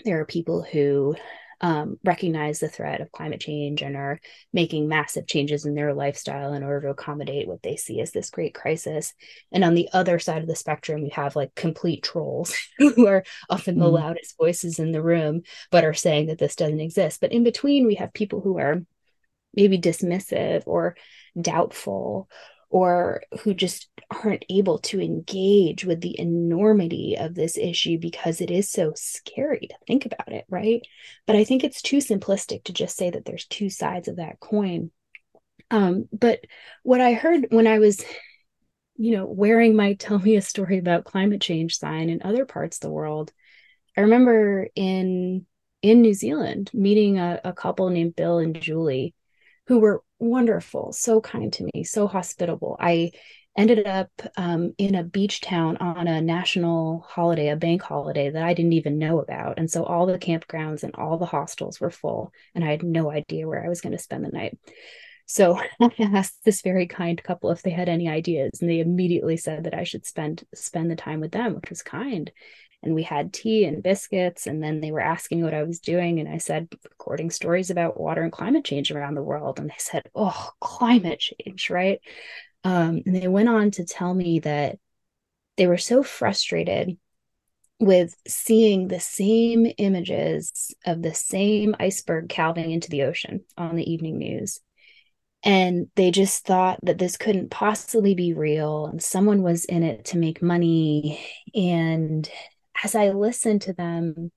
there 0.05 0.21
are 0.21 0.27
people 0.27 0.63
who 0.63 1.15
um, 1.61 1.99
recognize 2.05 2.61
the 2.61 2.69
threat 2.69 3.01
of 3.01 3.11
climate 3.11 3.41
change 3.41 3.83
and 3.83 3.97
are 3.97 4.21
making 4.53 4.89
massive 4.89 5.27
changes 5.27 5.65
in 5.65 5.75
their 5.75 5.93
lifestyle 5.93 6.53
in 6.53 6.63
order 6.63 6.83
to 6.83 6.91
accommodate 6.91 7.49
what 7.49 7.63
they 7.63 7.77
see 7.77 8.01
as 8.01 8.13
this 8.13 8.31
great 8.31 8.55
crisis. 8.55 9.13
And 9.53 9.65
on 9.65 9.75
the 9.75 9.89
other 9.93 10.19
side 10.19 10.43
of 10.43 10.49
the 10.49 10.55
spectrum, 10.55 11.05
you 11.05 11.11
have 11.13 11.35
like 11.35 11.55
complete 11.55 12.03
trolls 12.03 12.55
who 12.79 13.07
are 13.07 13.25
often 13.51 13.77
mm. 13.77 13.81
the 13.81 13.89
loudest 13.89 14.37
voices 14.39 14.79
in 14.79 14.93
the 14.93 15.03
room, 15.03 15.43
but 15.71 15.85
are 15.85 15.95
saying 15.95 16.27
that 16.27 16.39
this 16.39 16.55
doesn't 16.55 16.81
exist. 16.81 17.21
But 17.21 17.33
in 17.33 17.43
between, 17.43 17.87
we 17.87 17.97
have 17.97 18.13
people 18.13 18.41
who 18.41 18.59
are 18.59 18.83
maybe 19.55 19.79
dismissive 19.79 20.63
or 20.67 20.97
doubtful 21.41 22.29
or 22.71 23.23
who 23.41 23.55
just 23.55 23.89
aren't 24.11 24.45
able 24.51 24.79
to 24.79 25.01
engage 25.01 25.85
with 25.85 26.01
the 26.01 26.19
enormity 26.19 27.17
of 27.19 27.35
this 27.35 27.57
issue 27.57 27.99
because 27.99 28.41
it 28.41 28.51
is 28.51 28.71
so 28.71 28.93
scary 28.95 29.67
to 29.69 29.75
think 29.87 30.07
about 30.07 30.33
it, 30.33 30.45
right? 30.49 30.83
But 31.27 31.37
I 31.37 31.45
think 31.45 31.65
it's 31.65 31.83
too 31.83 31.99
simplistic 31.99 32.65
to 32.65 32.73
just 32.73 32.97
say 32.97 33.11
that 33.11 33.25
there's 33.25 33.47
two 33.47 33.71
sides 33.71 34.09
of 34.09 34.17
that 34.17 34.41
coin. 34.41 34.91
Um, 35.71 36.09
but 36.13 36.41
what 36.83 37.01
I 37.01 37.15
heard 37.15 37.47
when 37.51 37.67
I 37.67 37.79
was, 37.79 38.05
you 38.97 39.17
know, 39.17 39.27
wearing 39.27 39.75
my 39.75 39.95
tell 39.95 40.19
me 40.19 40.37
a 40.37 40.43
story 40.43 40.79
about 40.79 41.05
climate 41.05 41.41
change 41.41 41.79
sign 41.79 42.11
in 42.11 42.23
other 42.23 42.45
parts 42.45 42.79
of 42.79 42.83
the 42.83 42.91
world, 42.91 43.33
I 43.97 44.03
remember 44.03 44.69
in 44.75 45.47
in 45.81 46.03
New 46.03 46.15
Zealand 46.15 46.71
meeting 46.75 47.19
a, 47.19 47.41
a 47.45 47.53
couple 47.53 47.89
named 47.91 48.17
Bill 48.17 48.39
and 48.39 48.61
Julie 48.61 49.15
who 49.69 49.79
were 49.79 50.03
wonderful, 50.19 50.93
so 50.93 51.21
kind 51.21 51.53
to 51.53 51.69
me, 51.73 51.85
so 51.85 52.07
hospitable. 52.07 52.77
I 52.81 53.13
ended 53.57 53.87
up 53.87 54.11
um, 54.37 54.73
in 54.79 54.95
a 54.95 55.05
beach 55.05 55.43
town 55.43 55.77
on 55.77 56.09
a 56.09 56.23
national 56.23 57.05
holiday, 57.07 57.49
a 57.49 57.57
bank 57.57 57.83
holiday 57.83 58.31
that 58.31 58.43
I 58.43 58.55
didn't 58.55 58.73
even 58.73 58.99
know 58.99 59.21
about. 59.21 59.59
And 59.59 59.71
so 59.71 59.85
all 59.85 60.07
the 60.07 60.19
campgrounds 60.19 60.85
and 60.85 60.95
all 60.95 61.19
the 61.19 61.27
hostels 61.27 61.81
were 61.81 61.91
full, 61.91 62.33
and 62.55 62.65
I 62.65 62.71
had 62.71 62.83
no 62.83 63.11
idea 63.11 63.47
where 63.47 63.63
I 63.63 63.69
was 63.69 63.83
going 63.83 63.93
to 63.93 64.03
spend 64.03 64.25
the 64.25 64.31
night. 64.31 64.59
So 65.27 65.61
I 65.81 65.91
asked 65.99 66.45
this 66.45 66.63
very 66.63 66.87
kind 66.87 67.23
couple 67.23 67.51
if 67.51 67.63
they 67.63 67.71
had 67.71 67.91
any 67.91 68.09
ideas, 68.09 68.53
and 68.61 68.71
they 68.71 68.81
immediately 68.81 69.37
said 69.37 69.65
that 69.65 69.75
I 69.75 69.85
should 69.85 70.07
spend 70.07 70.45
spend 70.55 70.91
the 70.91 70.97
time 70.97 71.21
with 71.21 71.33
them, 71.33 71.57
which 71.57 71.69
was 71.69 71.83
kind 71.83 72.33
and 72.83 72.95
we 72.95 73.03
had 73.03 73.33
tea 73.33 73.65
and 73.65 73.83
biscuits 73.83 74.47
and 74.47 74.63
then 74.63 74.81
they 74.81 74.93
were 74.93 75.01
asking 75.01 75.43
what 75.43 75.55
i 75.55 75.63
was 75.63 75.81
doing 75.81 76.21
and 76.21 76.29
i 76.29 76.39
said 76.39 76.69
recording 76.85 77.31
stories 77.31 77.71
about 77.71 77.99
water 77.99 78.23
and 78.23 78.33
climate 78.33 78.65
change 78.65 78.91
around 78.91 79.15
the 79.15 79.23
world. 79.23 79.59
And 79.59 79.71
they 79.71 79.75
said 79.79 80.03
oh 80.15 80.51
climate 80.61 81.21
change 81.21 81.71
right? 81.71 82.01
Um, 82.65 83.03
and 83.07 83.17
they 83.17 83.29
went 83.29 83.49
on 83.49 83.71
to 83.73 83.85
tell 83.85 84.13
me 84.13 84.41
that 84.41 84.79
they 85.57 85.67
were 85.67 85.79
so 85.79 86.03
frustrated 86.03 86.99
with 87.81 88.15
seeing 88.27 88.89
the 88.89 89.01
same 89.01 89.73
images 89.79 90.75
of 90.85 91.01
the 91.01 91.15
same 91.15 91.77
iceberg 91.79 92.29
calving 92.29 92.71
into 92.73 92.91
the 92.91 93.05
ocean 93.05 93.45
on 93.57 93.77
the 93.77 93.91
evening 93.91 94.19
news. 94.19 94.61
And 95.45 95.87
they 95.95 96.11
just 96.11 96.45
thought 96.45 96.81
that 96.83 96.99
this 96.99 97.17
couldn't 97.17 97.51
possibly 97.51 98.15
be 98.15 98.35
real 98.35 98.87
and 98.87 99.01
someone 99.01 99.43
was 99.43 99.65
in 99.65 99.85
it 99.85 100.07
to 100.07 100.19
make 100.19 100.43
money 100.43 101.25
and 101.55 102.29
as 102.83 102.95
I 102.95 103.11
listened 103.11 103.63
to 103.63 103.73
them, 103.73 104.31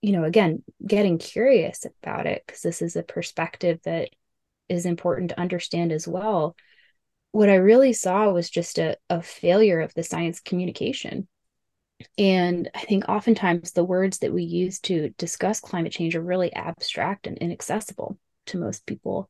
you 0.00 0.12
know, 0.12 0.24
again, 0.24 0.62
getting 0.86 1.18
curious 1.18 1.84
about 1.84 2.26
it, 2.26 2.44
because 2.46 2.62
this 2.62 2.82
is 2.82 2.96
a 2.96 3.02
perspective 3.02 3.80
that 3.84 4.10
is 4.68 4.86
important 4.86 5.30
to 5.30 5.40
understand 5.40 5.92
as 5.92 6.06
well. 6.06 6.54
What 7.32 7.48
I 7.48 7.56
really 7.56 7.92
saw 7.92 8.30
was 8.30 8.48
just 8.48 8.78
a, 8.78 8.96
a 9.10 9.22
failure 9.22 9.80
of 9.80 9.92
the 9.94 10.02
science 10.02 10.40
communication. 10.40 11.26
And 12.16 12.70
I 12.74 12.80
think 12.80 13.08
oftentimes 13.08 13.72
the 13.72 13.84
words 13.84 14.18
that 14.18 14.32
we 14.32 14.44
use 14.44 14.78
to 14.80 15.10
discuss 15.18 15.60
climate 15.60 15.92
change 15.92 16.14
are 16.14 16.22
really 16.22 16.52
abstract 16.52 17.26
and 17.26 17.36
inaccessible 17.38 18.18
to 18.46 18.58
most 18.58 18.86
people. 18.86 19.28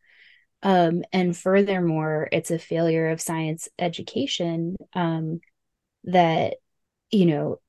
Um, 0.62 1.02
and 1.12 1.36
furthermore, 1.36 2.28
it's 2.30 2.50
a 2.50 2.58
failure 2.58 3.08
of 3.10 3.20
science 3.20 3.68
education 3.78 4.76
um, 4.92 5.40
that, 6.04 6.56
you 7.10 7.26
know, 7.26 7.60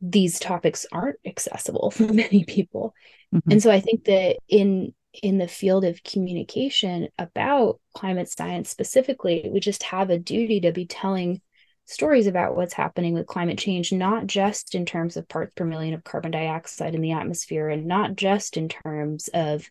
these 0.00 0.38
topics 0.38 0.86
aren't 0.92 1.18
accessible 1.24 1.90
for 1.90 2.04
many 2.12 2.44
people 2.44 2.94
mm-hmm. 3.34 3.50
and 3.50 3.62
so 3.62 3.70
i 3.70 3.80
think 3.80 4.04
that 4.04 4.36
in 4.48 4.92
in 5.22 5.38
the 5.38 5.48
field 5.48 5.84
of 5.84 6.02
communication 6.02 7.08
about 7.18 7.80
climate 7.94 8.28
science 8.28 8.70
specifically 8.70 9.48
we 9.52 9.60
just 9.60 9.82
have 9.82 10.10
a 10.10 10.18
duty 10.18 10.60
to 10.60 10.72
be 10.72 10.86
telling 10.86 11.40
stories 11.86 12.26
about 12.26 12.56
what's 12.56 12.74
happening 12.74 13.14
with 13.14 13.26
climate 13.26 13.58
change 13.58 13.92
not 13.92 14.26
just 14.26 14.74
in 14.74 14.84
terms 14.84 15.16
of 15.16 15.28
parts 15.28 15.52
per 15.54 15.64
million 15.64 15.94
of 15.94 16.04
carbon 16.04 16.32
dioxide 16.32 16.94
in 16.94 17.00
the 17.00 17.12
atmosphere 17.12 17.68
and 17.68 17.86
not 17.86 18.16
just 18.16 18.56
in 18.56 18.68
terms 18.68 19.28
of 19.32 19.70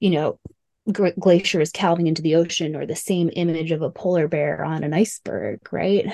you 0.00 0.10
know 0.10 0.38
glaciers 0.92 1.70
calving 1.70 2.06
into 2.06 2.22
the 2.22 2.34
ocean 2.34 2.74
or 2.74 2.84
the 2.84 2.96
same 2.96 3.30
image 3.34 3.70
of 3.70 3.82
a 3.82 3.90
polar 3.90 4.26
bear 4.26 4.64
on 4.64 4.82
an 4.82 4.92
iceberg 4.92 5.60
right 5.72 6.06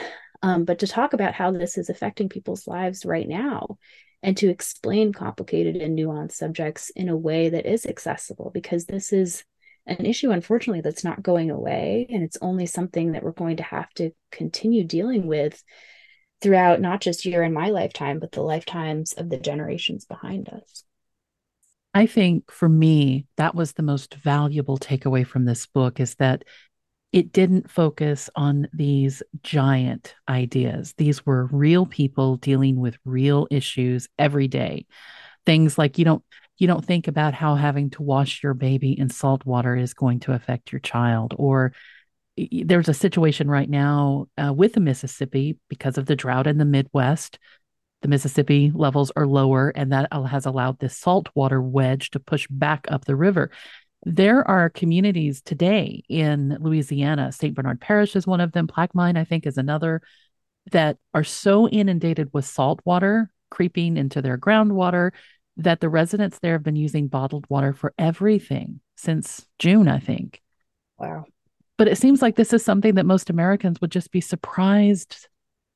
um, 0.47 0.65
but 0.65 0.79
to 0.79 0.87
talk 0.87 1.13
about 1.13 1.35
how 1.35 1.51
this 1.51 1.77
is 1.77 1.91
affecting 1.91 2.29
people's 2.29 2.69
lives 2.69 3.05
right 3.05 3.29
now 3.29 3.79
and 4.23 4.37
to 4.37 4.49
explain 4.49 5.13
complicated 5.13 5.75
and 5.75 5.99
nuanced 5.99 6.33
subjects 6.33 6.89
in 6.91 7.09
a 7.09 7.17
way 7.17 7.49
that 7.49 7.67
is 7.67 7.85
accessible 7.85 8.53
because 8.55 8.87
this 8.87 9.13
is 9.13 9.43
an 9.89 10.07
issue 10.07 10.31
unfortunately 10.31 10.83
that's 10.83 11.03
not 11.03 11.21
going 11.21 11.51
away. 11.51 12.07
And 12.11 12.23
it's 12.23 12.39
only 12.41 12.67
something 12.67 13.13
that 13.13 13.25
we're 13.25 13.33
going 13.33 13.57
to 13.57 13.65
have 13.65 13.91
to 13.95 14.13
continue 14.31 14.85
dealing 14.85 15.27
with 15.27 15.61
throughout 16.41 16.81
not 16.81 17.01
just 17.01 17.27
your 17.27 17.43
and 17.43 17.53
my 17.53 17.71
lifetime 17.71 18.21
but 18.21 18.31
the 18.31 18.43
lifetimes 18.43 19.15
of 19.15 19.29
the 19.29 19.39
generations 19.39 20.05
behind 20.05 20.49
us. 20.49 20.85
I 21.93 22.07
think 22.07 22.53
for 22.53 22.69
me, 22.69 23.27
that 23.37 23.57
was 23.57 23.73
the 23.73 23.83
most 23.83 24.15
valuable 24.15 24.79
takeaway 24.79 25.27
from 25.27 25.45
this 25.45 25.67
book 25.67 25.99
is 25.99 26.15
that 26.17 26.45
it 27.13 27.33
didn't 27.33 27.71
focus 27.71 28.29
on 28.35 28.69
these 28.73 29.23
giant 29.43 30.15
ideas. 30.29 30.95
These 30.97 31.25
were 31.25 31.47
real 31.47 31.87
people 31.87 32.37
dealing 32.37 32.77
with 32.77 32.99
real 33.05 33.47
issues 33.51 34.09
every 34.19 34.49
day. 34.49 34.87
Things 35.45 35.79
like 35.79 35.99
you 35.99 36.05
don't 36.05 36.25
you 36.59 36.67
don't 36.67 36.85
think 36.85 37.07
about 37.07 37.35
how 37.35 37.55
having 37.55 37.91
to 37.91 38.03
wash 38.03 38.43
your 38.43 38.55
baby 38.55 38.99
in 38.99 39.11
salt 39.11 39.45
water 39.45 39.77
is 39.77 39.93
going 39.93 40.21
to 40.21 40.33
affect 40.33 40.73
your 40.73 40.81
child 40.81 41.35
or 41.37 41.73
there's 42.37 42.89
a 42.89 42.95
situation 42.95 43.49
right 43.49 43.69
now 43.69 44.27
uh, 44.37 44.53
with 44.53 44.75
the 44.75 44.81
Mississippi 44.81 45.59
because 45.69 45.97
of 45.97 46.07
the 46.07 46.17
drought 46.17 46.47
in 46.47 46.59
the 46.59 46.65
Midwest. 46.65 47.39
The 48.03 48.09
Mississippi 48.09 48.71
levels 48.75 49.11
are 49.17 49.27
lower, 49.27 49.71
and 49.71 49.93
that 49.93 50.13
has 50.13 50.45
allowed 50.45 50.79
this 50.79 50.97
saltwater 50.97 51.63
wedge 51.63 52.11
to 52.11 52.21
push 52.21 52.47
back 52.51 52.87
up 52.91 53.07
the 53.07 53.17
river. 53.17 53.51
There 54.09 54.47
are 54.49 54.71
communities 54.71 55.43
today 55.43 56.05
in 56.09 56.57
Louisiana, 56.61 57.33
St. 57.33 57.55
Bernard 57.55 57.81
Parish 57.81 58.15
is 58.15 58.25
one 58.25 58.41
of 58.41 58.53
them, 58.53 58.69
Plaquemine, 58.69 59.19
I 59.19 59.25
think, 59.25 59.47
is 59.47 59.59
another, 59.59 60.01
that 60.71 60.99
are 61.13 61.25
so 61.25 61.69
inundated 61.69 62.31
with 62.33 62.45
salt 62.45 62.81
water 62.85 63.33
creeping 63.51 63.97
into 63.97 64.23
their 64.23 64.39
groundwater 64.39 65.11
that 65.57 65.81
the 65.81 65.89
residents 65.89 66.39
there 66.39 66.53
have 66.53 66.63
been 66.63 66.77
using 66.77 67.09
bottled 67.09 67.47
water 67.49 67.73
for 67.73 67.95
everything 67.99 68.79
since 68.97 69.45
June, 69.59 69.89
I 69.89 69.99
think. 69.99 70.41
Wow. 70.99 71.25
But 71.77 71.89
it 71.89 71.99
seems 71.99 72.23
like 72.23 72.37
this 72.37 72.53
is 72.53 72.65
something 72.65 72.95
that 72.95 73.07
most 73.07 73.29
Americans 73.29 73.81
would 73.81 73.91
just 73.91 74.13
be 74.13 74.21
surprised 74.21 75.27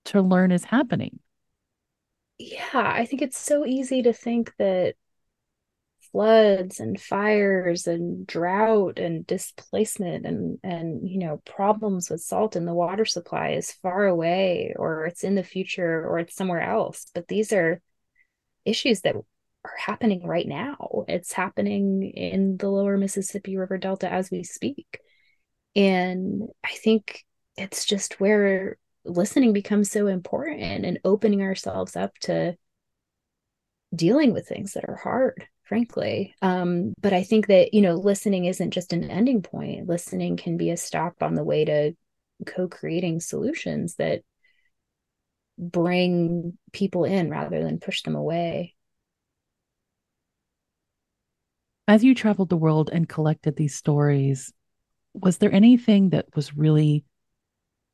to 0.04 0.22
learn 0.22 0.52
is 0.52 0.62
happening. 0.64 1.18
yeah, 2.38 2.64
I 2.72 3.06
think 3.06 3.22
it's 3.22 3.38
so 3.38 3.66
easy 3.66 4.02
to 4.02 4.12
think 4.12 4.54
that 4.58 4.94
floods 6.12 6.80
and 6.80 7.00
fires 7.00 7.86
and 7.86 8.26
drought 8.26 8.98
and 8.98 9.26
displacement 9.26 10.26
and 10.26 10.58
and 10.62 11.08
you 11.08 11.18
know 11.18 11.40
problems 11.46 12.10
with 12.10 12.20
salt 12.20 12.56
in 12.56 12.64
the 12.64 12.74
water 12.74 13.04
supply 13.04 13.50
is 13.50 13.72
far 13.72 14.06
away 14.06 14.74
or 14.76 15.06
it's 15.06 15.24
in 15.24 15.34
the 15.34 15.42
future 15.42 16.04
or 16.06 16.18
it's 16.18 16.34
somewhere 16.34 16.62
else. 16.62 17.06
But 17.14 17.28
these 17.28 17.52
are 17.52 17.80
issues 18.64 19.02
that 19.02 19.14
are 19.16 19.76
happening 19.78 20.26
right 20.26 20.46
now. 20.46 21.04
It's 21.08 21.32
happening 21.32 22.02
in 22.02 22.56
the 22.56 22.68
lower 22.68 22.96
mississippi 22.96 23.56
river 23.56 23.78
delta 23.78 24.10
as 24.12 24.30
we 24.30 24.42
speak. 24.42 25.00
And 25.76 26.48
i 26.64 26.72
think 26.72 27.24
it's 27.56 27.84
just 27.84 28.20
where 28.20 28.78
listening 29.04 29.52
becomes 29.52 29.90
so 29.90 30.06
important 30.06 30.84
and 30.84 30.98
opening 31.04 31.42
ourselves 31.42 31.96
up 31.96 32.16
to 32.18 32.56
dealing 33.94 34.32
with 34.32 34.46
things 34.48 34.72
that 34.72 34.84
are 34.88 34.96
hard 34.96 35.46
frankly. 35.70 36.34
Um, 36.42 36.92
but 37.00 37.12
i 37.12 37.22
think 37.22 37.46
that 37.46 37.72
you 37.72 37.80
know 37.80 37.94
listening 37.94 38.46
isn't 38.46 38.72
just 38.72 38.92
an 38.92 39.08
ending 39.08 39.40
point. 39.40 39.86
Listening 39.86 40.36
can 40.36 40.56
be 40.56 40.70
a 40.70 40.76
stop 40.76 41.22
on 41.22 41.36
the 41.36 41.44
way 41.44 41.64
to 41.64 41.92
co-creating 42.44 43.20
solutions 43.20 43.94
that 43.94 44.22
bring 45.56 46.58
people 46.72 47.04
in 47.04 47.30
rather 47.30 47.62
than 47.62 47.78
push 47.78 48.02
them 48.02 48.16
away. 48.16 48.74
As 51.86 52.02
you 52.02 52.16
traveled 52.16 52.48
the 52.48 52.56
world 52.56 52.90
and 52.92 53.08
collected 53.08 53.54
these 53.56 53.76
stories 53.76 54.52
was 55.14 55.38
there 55.38 55.52
anything 55.52 56.10
that 56.10 56.26
was 56.34 56.56
really 56.56 57.04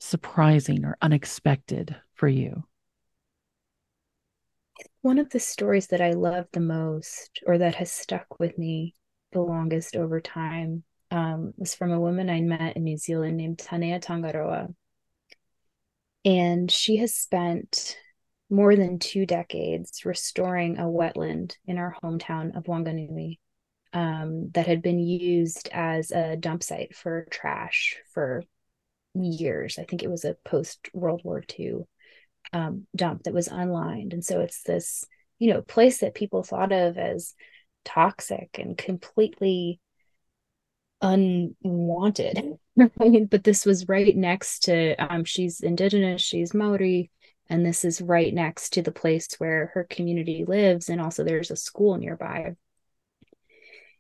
surprising 0.01 0.85
or 0.85 0.97
unexpected 1.03 1.97
for 2.15 2.29
you? 2.29 2.65
One 5.07 5.21
of 5.21 5.31
the 5.31 5.39
stories 5.39 5.87
that 5.87 6.01
I 6.01 6.15
love 6.15 6.47
the 6.51 6.59
most, 6.59 7.41
or 7.47 7.59
that 7.59 7.77
has 7.77 7.93
stuck 7.93 8.41
with 8.41 8.59
me 8.59 8.97
the 9.31 9.41
longest 9.41 9.95
over 9.95 10.21
time, 10.21 10.83
um, 11.13 11.55
was 11.57 11.77
from 11.77 11.93
a 11.93 12.01
woman 12.01 12.29
I 12.29 12.41
met 12.41 12.77
in 12.77 12.83
New 12.83 12.97
Zealand 12.97 13.37
named 13.37 13.59
Tanea 13.59 14.01
Tangaroa. 14.01 14.67
And 16.25 16.69
she 16.69 16.97
has 16.97 17.15
spent 17.15 17.97
more 18.51 18.75
than 18.75 18.99
two 18.99 19.27
decades 19.27 20.05
restoring 20.05 20.77
a 20.77 20.87
wetland 20.87 21.55
in 21.67 21.79
our 21.79 21.95
hometown 22.03 22.57
of 22.57 22.65
Wanganui 22.65 23.39
um, 23.93 24.51
that 24.55 24.67
had 24.67 24.83
been 24.83 24.99
used 24.99 25.69
as 25.73 26.11
a 26.11 26.35
dump 26.35 26.65
site 26.65 26.97
for 26.97 27.29
trash 27.31 27.97
for 28.13 28.43
years. 29.15 29.79
I 29.79 29.85
think 29.85 30.03
it 30.03 30.11
was 30.11 30.25
a 30.25 30.37
post 30.45 30.89
World 30.93 31.21
War 31.23 31.45
II 31.57 31.87
um, 32.53 32.87
dump 32.95 33.25
that 33.25 33.35
was 33.35 33.49
unlined. 33.49 34.13
And 34.13 34.25
so 34.25 34.41
it's 34.41 34.63
this, 34.63 35.05
you 35.39 35.53
know, 35.53 35.63
place 35.63 35.99
that 35.99 36.15
people 36.15 36.43
thought 36.43 36.73
of 36.73 36.99
as 36.99 37.35
toxic 37.85 38.59
and 38.59 38.77
completely 38.77 39.81
unwanted. 41.01 42.59
but 42.77 43.45
this 43.45 43.65
was 43.65 43.89
right 43.89 44.17
next 44.17 44.65
to, 44.65 44.95
um, 44.97 45.25
she's 45.25 45.61
indigenous, 45.61 46.23
she's 46.23 46.55
Maori, 46.55 47.11
and 47.49 47.65
this 47.65 47.85
is 47.85 48.01
right 48.01 48.33
next 48.33 48.73
to 48.75 48.83
the 48.83 48.93
place 48.93 49.29
where 49.39 49.71
her 49.75 49.85
community 49.85 50.45
lives. 50.45 50.89
And 50.89 51.01
also 51.01 51.25
there's 51.25 51.51
a 51.51 51.57
school 51.57 51.97
nearby. 51.97 52.57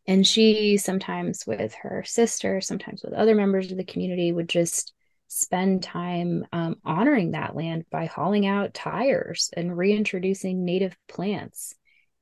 And 0.08 0.26
she 0.26 0.76
sometimes 0.76 1.46
with 1.46 1.74
her 1.74 2.04
sister, 2.04 2.60
sometimes 2.60 3.02
with 3.02 3.12
other 3.12 3.34
members 3.34 3.70
of 3.70 3.76
the 3.76 3.84
community 3.84 4.32
would 4.32 4.48
just 4.48 4.92
spend 5.28 5.82
time 5.82 6.44
um, 6.52 6.76
honoring 6.84 7.32
that 7.32 7.56
land 7.56 7.84
by 7.90 8.06
hauling 8.06 8.46
out 8.46 8.74
tires 8.74 9.50
and 9.56 9.76
reintroducing 9.76 10.64
native 10.64 10.96
plants 11.08 11.74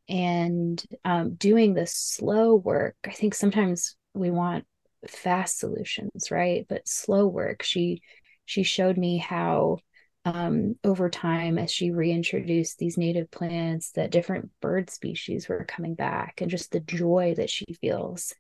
and 0.09 0.83
um, 1.05 1.35
doing 1.35 1.75
the 1.75 1.87
slow 1.87 2.55
work. 2.55 2.97
I 3.05 3.13
think 3.13 3.35
sometimes 3.35 3.97
we 4.15 4.31
want 4.31 4.65
fast 5.09 5.59
solutions, 5.59 6.31
right? 6.31 6.67
But 6.69 6.89
slow 6.89 7.27
work. 7.27 7.63
She 7.63 8.03
she 8.47 8.63
showed 8.63 8.99
me 8.99 9.19
how 9.19 9.79
um, 10.27 10.77
over 10.85 11.11
time, 11.11 11.59
as 11.59 11.71
she 11.71 11.91
reintroduced 11.91 12.79
these 12.79 12.97
native 12.97 13.31
plants, 13.31 13.91
that 13.93 14.11
different 14.11 14.51
bird 14.61 14.89
species 14.91 15.49
were 15.49 15.65
coming 15.65 15.95
back, 15.95 16.41
and 16.41 16.51
just 16.51 16.71
the 16.73 16.81
joy 16.81 17.35
that 17.37 17.51
she 17.51 17.67
feels 17.81 18.35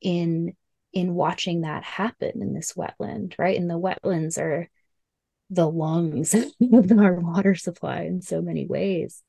in 0.00 0.54
in 0.94 1.14
watching 1.14 1.62
that 1.62 1.84
happen 1.84 2.42
in 2.42 2.54
this 2.54 2.74
wetland, 2.74 3.34
right? 3.38 3.58
And 3.58 3.68
the 3.68 3.78
wetlands 3.78 4.38
are 4.38 4.70
the 5.50 5.68
lungs 5.68 6.34
of 6.72 6.98
our 6.98 7.14
water 7.14 7.54
supply 7.54 8.02
in 8.02 8.22
so 8.22 8.40
many 8.40 8.66
ways. 8.66 9.22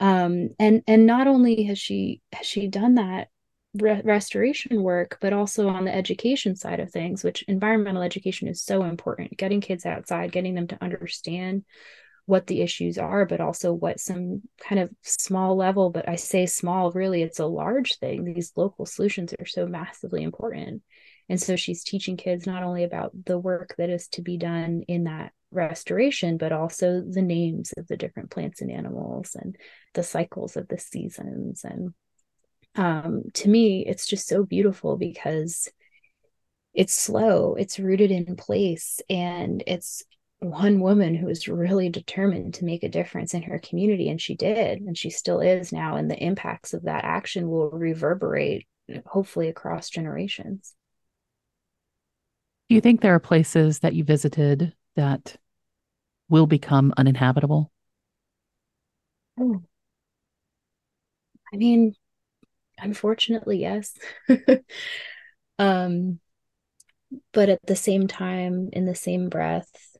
Um, 0.00 0.50
and 0.58 0.82
and 0.86 1.06
not 1.06 1.26
only 1.26 1.64
has 1.64 1.78
she 1.78 2.20
has 2.32 2.46
she 2.46 2.66
done 2.66 2.96
that 2.96 3.28
re- 3.74 4.02
restoration 4.04 4.82
work, 4.82 5.18
but 5.20 5.32
also 5.32 5.68
on 5.68 5.84
the 5.84 5.94
education 5.94 6.56
side 6.56 6.80
of 6.80 6.90
things, 6.90 7.22
which 7.22 7.42
environmental 7.42 8.02
education 8.02 8.48
is 8.48 8.62
so 8.62 8.82
important. 8.84 9.36
Getting 9.36 9.60
kids 9.60 9.86
outside, 9.86 10.32
getting 10.32 10.54
them 10.54 10.66
to 10.68 10.82
understand 10.82 11.64
what 12.26 12.46
the 12.46 12.62
issues 12.62 12.96
are, 12.96 13.26
but 13.26 13.40
also 13.40 13.72
what 13.72 14.00
some 14.00 14.42
kind 14.58 14.80
of 14.80 14.90
small 15.02 15.56
level, 15.56 15.90
but 15.90 16.08
I 16.08 16.16
say 16.16 16.46
small, 16.46 16.90
really, 16.92 17.22
it's 17.22 17.38
a 17.38 17.46
large 17.46 17.98
thing. 17.98 18.24
These 18.24 18.52
local 18.56 18.86
solutions 18.86 19.34
are 19.38 19.46
so 19.46 19.66
massively 19.66 20.22
important. 20.22 20.82
And 21.28 21.40
so 21.40 21.56
she's 21.56 21.84
teaching 21.84 22.16
kids 22.16 22.46
not 22.46 22.62
only 22.62 22.84
about 22.84 23.12
the 23.24 23.38
work 23.38 23.74
that 23.78 23.90
is 23.90 24.08
to 24.08 24.22
be 24.22 24.36
done 24.36 24.82
in 24.88 25.04
that 25.04 25.32
restoration, 25.50 26.36
but 26.36 26.52
also 26.52 27.00
the 27.00 27.22
names 27.22 27.72
of 27.76 27.86
the 27.88 27.96
different 27.96 28.30
plants 28.30 28.60
and 28.60 28.70
animals 28.70 29.34
and 29.34 29.56
the 29.94 30.02
cycles 30.02 30.56
of 30.56 30.68
the 30.68 30.78
seasons. 30.78 31.64
And 31.64 31.94
um, 32.76 33.22
to 33.34 33.48
me, 33.48 33.86
it's 33.86 34.06
just 34.06 34.26
so 34.26 34.44
beautiful 34.44 34.96
because 34.96 35.70
it's 36.74 36.94
slow, 36.94 37.54
it's 37.54 37.78
rooted 37.78 38.10
in 38.10 38.36
place, 38.36 39.00
and 39.08 39.62
it's 39.66 40.02
one 40.40 40.80
woman 40.80 41.14
who 41.14 41.26
was 41.26 41.48
really 41.48 41.88
determined 41.88 42.54
to 42.54 42.64
make 42.64 42.82
a 42.82 42.88
difference 42.88 43.34
in 43.34 43.42
her 43.42 43.58
community 43.58 44.10
and 44.10 44.20
she 44.20 44.36
did 44.36 44.80
and 44.82 44.98
she 44.98 45.08
still 45.08 45.40
is 45.40 45.72
now 45.72 45.96
and 45.96 46.10
the 46.10 46.22
impacts 46.22 46.74
of 46.74 46.82
that 46.82 47.04
action 47.04 47.48
will 47.48 47.70
reverberate 47.70 48.66
hopefully 49.06 49.48
across 49.48 49.88
generations 49.88 50.74
do 52.74 52.76
you 52.76 52.80
think 52.80 53.02
there 53.02 53.14
are 53.14 53.20
places 53.20 53.78
that 53.78 53.94
you 53.94 54.02
visited 54.02 54.72
that 54.96 55.36
will 56.28 56.48
become 56.48 56.92
uninhabitable? 56.96 57.70
Oh. 59.38 59.62
I 61.52 61.56
mean, 61.56 61.94
unfortunately, 62.76 63.60
yes. 63.60 63.96
um, 65.60 66.18
but 67.32 67.48
at 67.48 67.60
the 67.64 67.76
same 67.76 68.08
time, 68.08 68.70
in 68.72 68.86
the 68.86 68.96
same 68.96 69.28
breath, 69.28 69.96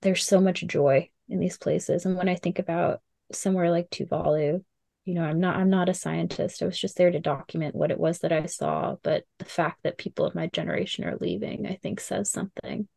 there's 0.00 0.26
so 0.26 0.40
much 0.40 0.66
joy 0.66 1.08
in 1.28 1.38
these 1.38 1.56
places. 1.56 2.04
And 2.04 2.16
when 2.16 2.28
I 2.28 2.34
think 2.34 2.58
about 2.58 3.00
somewhere 3.30 3.70
like 3.70 3.90
Tuvalu, 3.90 4.64
you 5.04 5.14
know 5.14 5.24
i'm 5.24 5.40
not 5.40 5.56
i'm 5.56 5.70
not 5.70 5.88
a 5.88 5.94
scientist. 5.94 6.62
I 6.62 6.66
was 6.66 6.78
just 6.78 6.96
there 6.96 7.10
to 7.10 7.20
document 7.20 7.74
what 7.74 7.90
it 7.90 7.98
was 7.98 8.20
that 8.20 8.32
i 8.32 8.46
saw 8.46 8.96
but 9.02 9.24
the 9.38 9.44
fact 9.44 9.82
that 9.82 9.98
people 9.98 10.24
of 10.24 10.34
my 10.34 10.46
generation 10.48 11.04
are 11.04 11.16
leaving 11.20 11.66
i 11.66 11.74
think 11.82 12.00
says 12.00 12.30
something. 12.30 12.88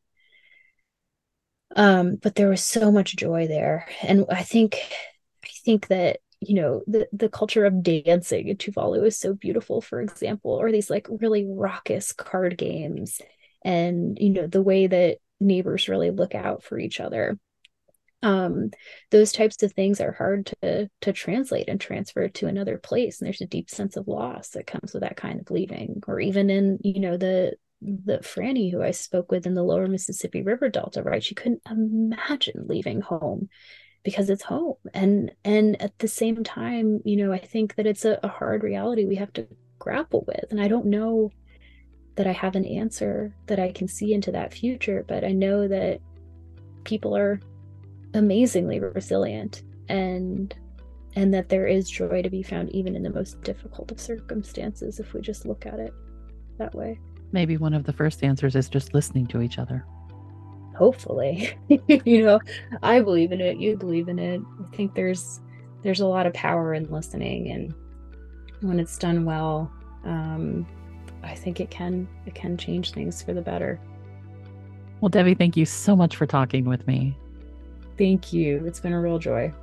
Um 1.76 2.18
but 2.22 2.36
there 2.36 2.50
was 2.50 2.63
so 2.63 2.91
much 2.91 3.15
joy 3.15 3.48
there. 3.48 3.88
And 4.02 4.26
i 4.30 4.44
think 4.44 4.78
i 5.44 5.50
think 5.63 5.88
that 5.88 6.20
you 6.41 6.56
know 6.56 6.82
the 6.88 7.08
the 7.12 7.30
culture 7.30 7.65
of 7.65 7.82
dancing 7.84 8.48
in 8.48 8.58
Tuvalu 8.58 9.06
is 9.06 9.18
so 9.18 9.34
beautiful 9.34 9.82
for 9.82 10.02
example 10.02 10.52
or 10.52 10.72
these 10.72 10.89
like 10.89 11.08
really 11.10 11.46
raucous 11.48 12.12
card 12.13 12.58
games 12.58 13.22
and 13.63 14.18
you 14.20 14.30
know 14.30 14.48
the 14.48 14.62
way 14.62 14.88
that 14.88 15.18
neighbors 15.39 15.89
really 15.89 16.12
look 16.12 16.36
out 16.36 16.63
for 16.63 16.78
each 16.78 17.00
other 17.00 17.38
um, 18.23 18.71
those 19.12 19.32
types 19.32 19.62
of 19.63 19.73
things 19.73 20.01
are 20.01 20.13
hard 20.13 20.47
to 20.62 20.89
to 21.01 21.13
translate 21.13 21.69
and 21.69 21.80
transfer 21.80 22.28
to 22.30 22.47
another 22.47 22.78
place. 22.78 23.19
And 23.19 23.28
there's 23.28 23.41
a 23.41 23.45
deep 23.45 23.69
sense 23.69 23.97
of 23.97 24.08
loss 24.08 24.49
that 24.49 24.67
comes 24.67 24.93
with 24.93 25.01
that 25.01 25.17
kind 25.17 25.39
of 25.39 25.51
leaving. 25.51 26.01
Or 26.08 26.19
even 26.19 26.49
in 26.49 26.80
you 26.84 26.99
know 26.99 27.17
the 27.17 27.54
the 27.82 28.19
franny 28.19 28.71
who 28.71 28.82
i 28.82 28.89
spoke 28.89 29.30
with 29.32 29.45
in 29.45 29.54
the 29.54 29.62
lower 29.62 29.86
mississippi 29.88 30.41
river 30.41 30.69
delta 30.69 31.04
right 31.04 31.23
she 31.23 31.36
couldn't 31.36 31.62
imagine 31.69 32.65
leaving 32.67 33.01
home 33.01 33.49
because 34.06 34.30
it's 34.30 34.43
home. 34.43 34.75
And 34.93 35.32
and 35.43 35.82
at 35.82 35.97
the 35.99 36.08
same 36.08 36.43
time 36.43 37.01
you 37.04 37.17
know 37.17 37.34
i 37.34 37.39
think 37.39 37.75
that 37.75 37.88
it's 37.88 38.06
a, 38.06 38.19
a 38.23 38.30
hard 38.30 38.63
reality 38.63 39.04
we 39.04 39.15
have 39.15 39.34
to 39.34 39.47
grapple 39.80 40.23
with. 40.28 40.45
And 40.51 40.62
i 40.62 40.69
don't 40.69 40.86
know 40.86 41.32
that 42.15 42.28
i 42.28 42.32
have 42.32 42.56
an 42.56 42.65
answer 42.65 43.36
that 43.47 43.60
i 43.60 43.71
can 43.71 43.89
see 43.89 44.13
into 44.13 44.32
that 44.32 44.54
future 44.54 45.04
but 45.06 45.25
i 45.25 45.32
know 45.32 45.67
that 45.67 45.99
people 46.86 47.17
are 47.17 47.41
amazingly 48.15 48.80
resilient 48.80 49.63
and 49.89 50.56
and 51.15 51.34
that 51.34 51.47
there 51.47 51.67
is 51.67 51.89
joy 51.89 52.21
to 52.21 52.30
be 52.30 52.43
found 52.43 52.69
even 52.71 52.95
in 52.95 53.04
the 53.04 53.10
most 53.10 53.41
difficult 53.43 53.91
of 53.91 53.99
circumstances 53.99 54.99
if 54.99 55.13
we 55.13 55.21
just 55.21 55.45
look 55.45 55.65
at 55.65 55.80
it 55.80 55.93
that 56.58 56.73
way. 56.75 56.99
Maybe 57.32 57.58
one 57.58 57.73
of 57.73 57.86
the 57.86 57.93
first 57.93 58.23
answers 58.23 58.56
is 58.56 58.67
just 58.67 58.93
listening 58.93 59.28
to 59.28 59.41
each 59.41 59.58
other. 59.58 59.86
Hopefully. 60.75 61.58
You 61.88 62.25
know 62.25 62.39
i 62.84 62.99
believe 63.01 63.32
in 63.32 63.41
it. 63.41 63.58
You 63.58 63.78
believe 63.78 64.08
in 64.08 64.19
it. 64.19 64.41
I 64.62 64.75
think 64.75 64.95
there's 64.95 65.41
there's 65.84 65.99
a 65.99 66.08
lot 66.08 66.25
of 66.25 66.34
power 66.34 66.73
in 66.73 66.89
listening 66.89 67.51
and 67.51 67.73
when 68.62 68.80
it's 68.80 68.97
done 68.97 69.25
well 69.25 69.71
um, 70.06 70.65
i 71.21 71.36
think 71.36 71.60
it 71.60 71.69
can 71.69 72.08
it 72.25 72.34
can 72.34 72.58
change 72.58 72.91
things 72.91 73.21
for 73.21 73.34
the 73.34 73.41
better. 73.41 73.80
Well 75.01 75.10
Devi 75.10 75.36
thank 75.36 75.58
you 75.58 75.65
so 75.65 75.95
much 75.95 76.15
for 76.15 76.25
talking 76.25 76.65
with 76.65 76.88
me 76.88 77.17
thank 77.98 78.34
you 78.34 78.66
it's 78.66 78.80
been 78.80 78.94
a 78.94 79.00
real 79.00 79.20
joy 79.20 79.54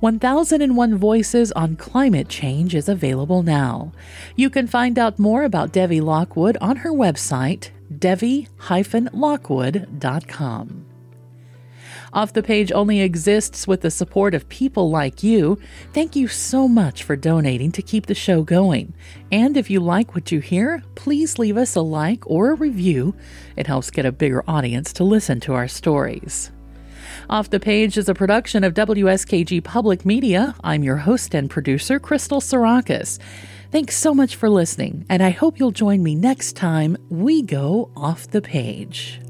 1001 0.00 0.96
Voices 0.96 1.52
on 1.52 1.76
Climate 1.76 2.28
Change 2.28 2.74
is 2.74 2.90
available 2.90 3.42
now. 3.42 3.90
You 4.36 4.50
can 4.50 4.66
find 4.66 4.98
out 4.98 5.18
more 5.18 5.44
about 5.44 5.72
Devi 5.72 6.02
Lockwood 6.02 6.58
on 6.60 6.76
her 6.76 6.90
website, 6.90 7.70
devi-lockwood.com. 7.98 10.93
Off 12.14 12.32
the 12.32 12.44
Page 12.44 12.70
only 12.70 13.00
exists 13.00 13.66
with 13.66 13.80
the 13.80 13.90
support 13.90 14.34
of 14.34 14.48
people 14.48 14.88
like 14.88 15.24
you. 15.24 15.58
Thank 15.92 16.14
you 16.14 16.28
so 16.28 16.68
much 16.68 17.02
for 17.02 17.16
donating 17.16 17.72
to 17.72 17.82
keep 17.82 18.06
the 18.06 18.14
show 18.14 18.44
going. 18.44 18.94
And 19.32 19.56
if 19.56 19.68
you 19.68 19.80
like 19.80 20.14
what 20.14 20.30
you 20.30 20.38
hear, 20.38 20.80
please 20.94 21.40
leave 21.40 21.56
us 21.56 21.74
a 21.74 21.80
like 21.80 22.22
or 22.30 22.52
a 22.52 22.54
review. 22.54 23.16
It 23.56 23.66
helps 23.66 23.90
get 23.90 24.06
a 24.06 24.12
bigger 24.12 24.44
audience 24.46 24.92
to 24.92 25.04
listen 25.04 25.40
to 25.40 25.54
our 25.54 25.66
stories. 25.66 26.52
Off 27.28 27.50
the 27.50 27.58
Page 27.58 27.98
is 27.98 28.08
a 28.08 28.14
production 28.14 28.62
of 28.62 28.74
WSKG 28.74 29.64
Public 29.64 30.06
Media. 30.06 30.54
I'm 30.62 30.84
your 30.84 30.98
host 30.98 31.34
and 31.34 31.50
producer, 31.50 31.98
Crystal 31.98 32.40
Sarakas. 32.40 33.18
Thanks 33.72 33.96
so 33.96 34.14
much 34.14 34.36
for 34.36 34.48
listening, 34.48 35.04
and 35.08 35.20
I 35.20 35.30
hope 35.30 35.58
you'll 35.58 35.72
join 35.72 36.00
me 36.00 36.14
next 36.14 36.54
time 36.54 36.96
we 37.08 37.42
go 37.42 37.90
off 37.96 38.28
the 38.28 38.40
page. 38.40 39.20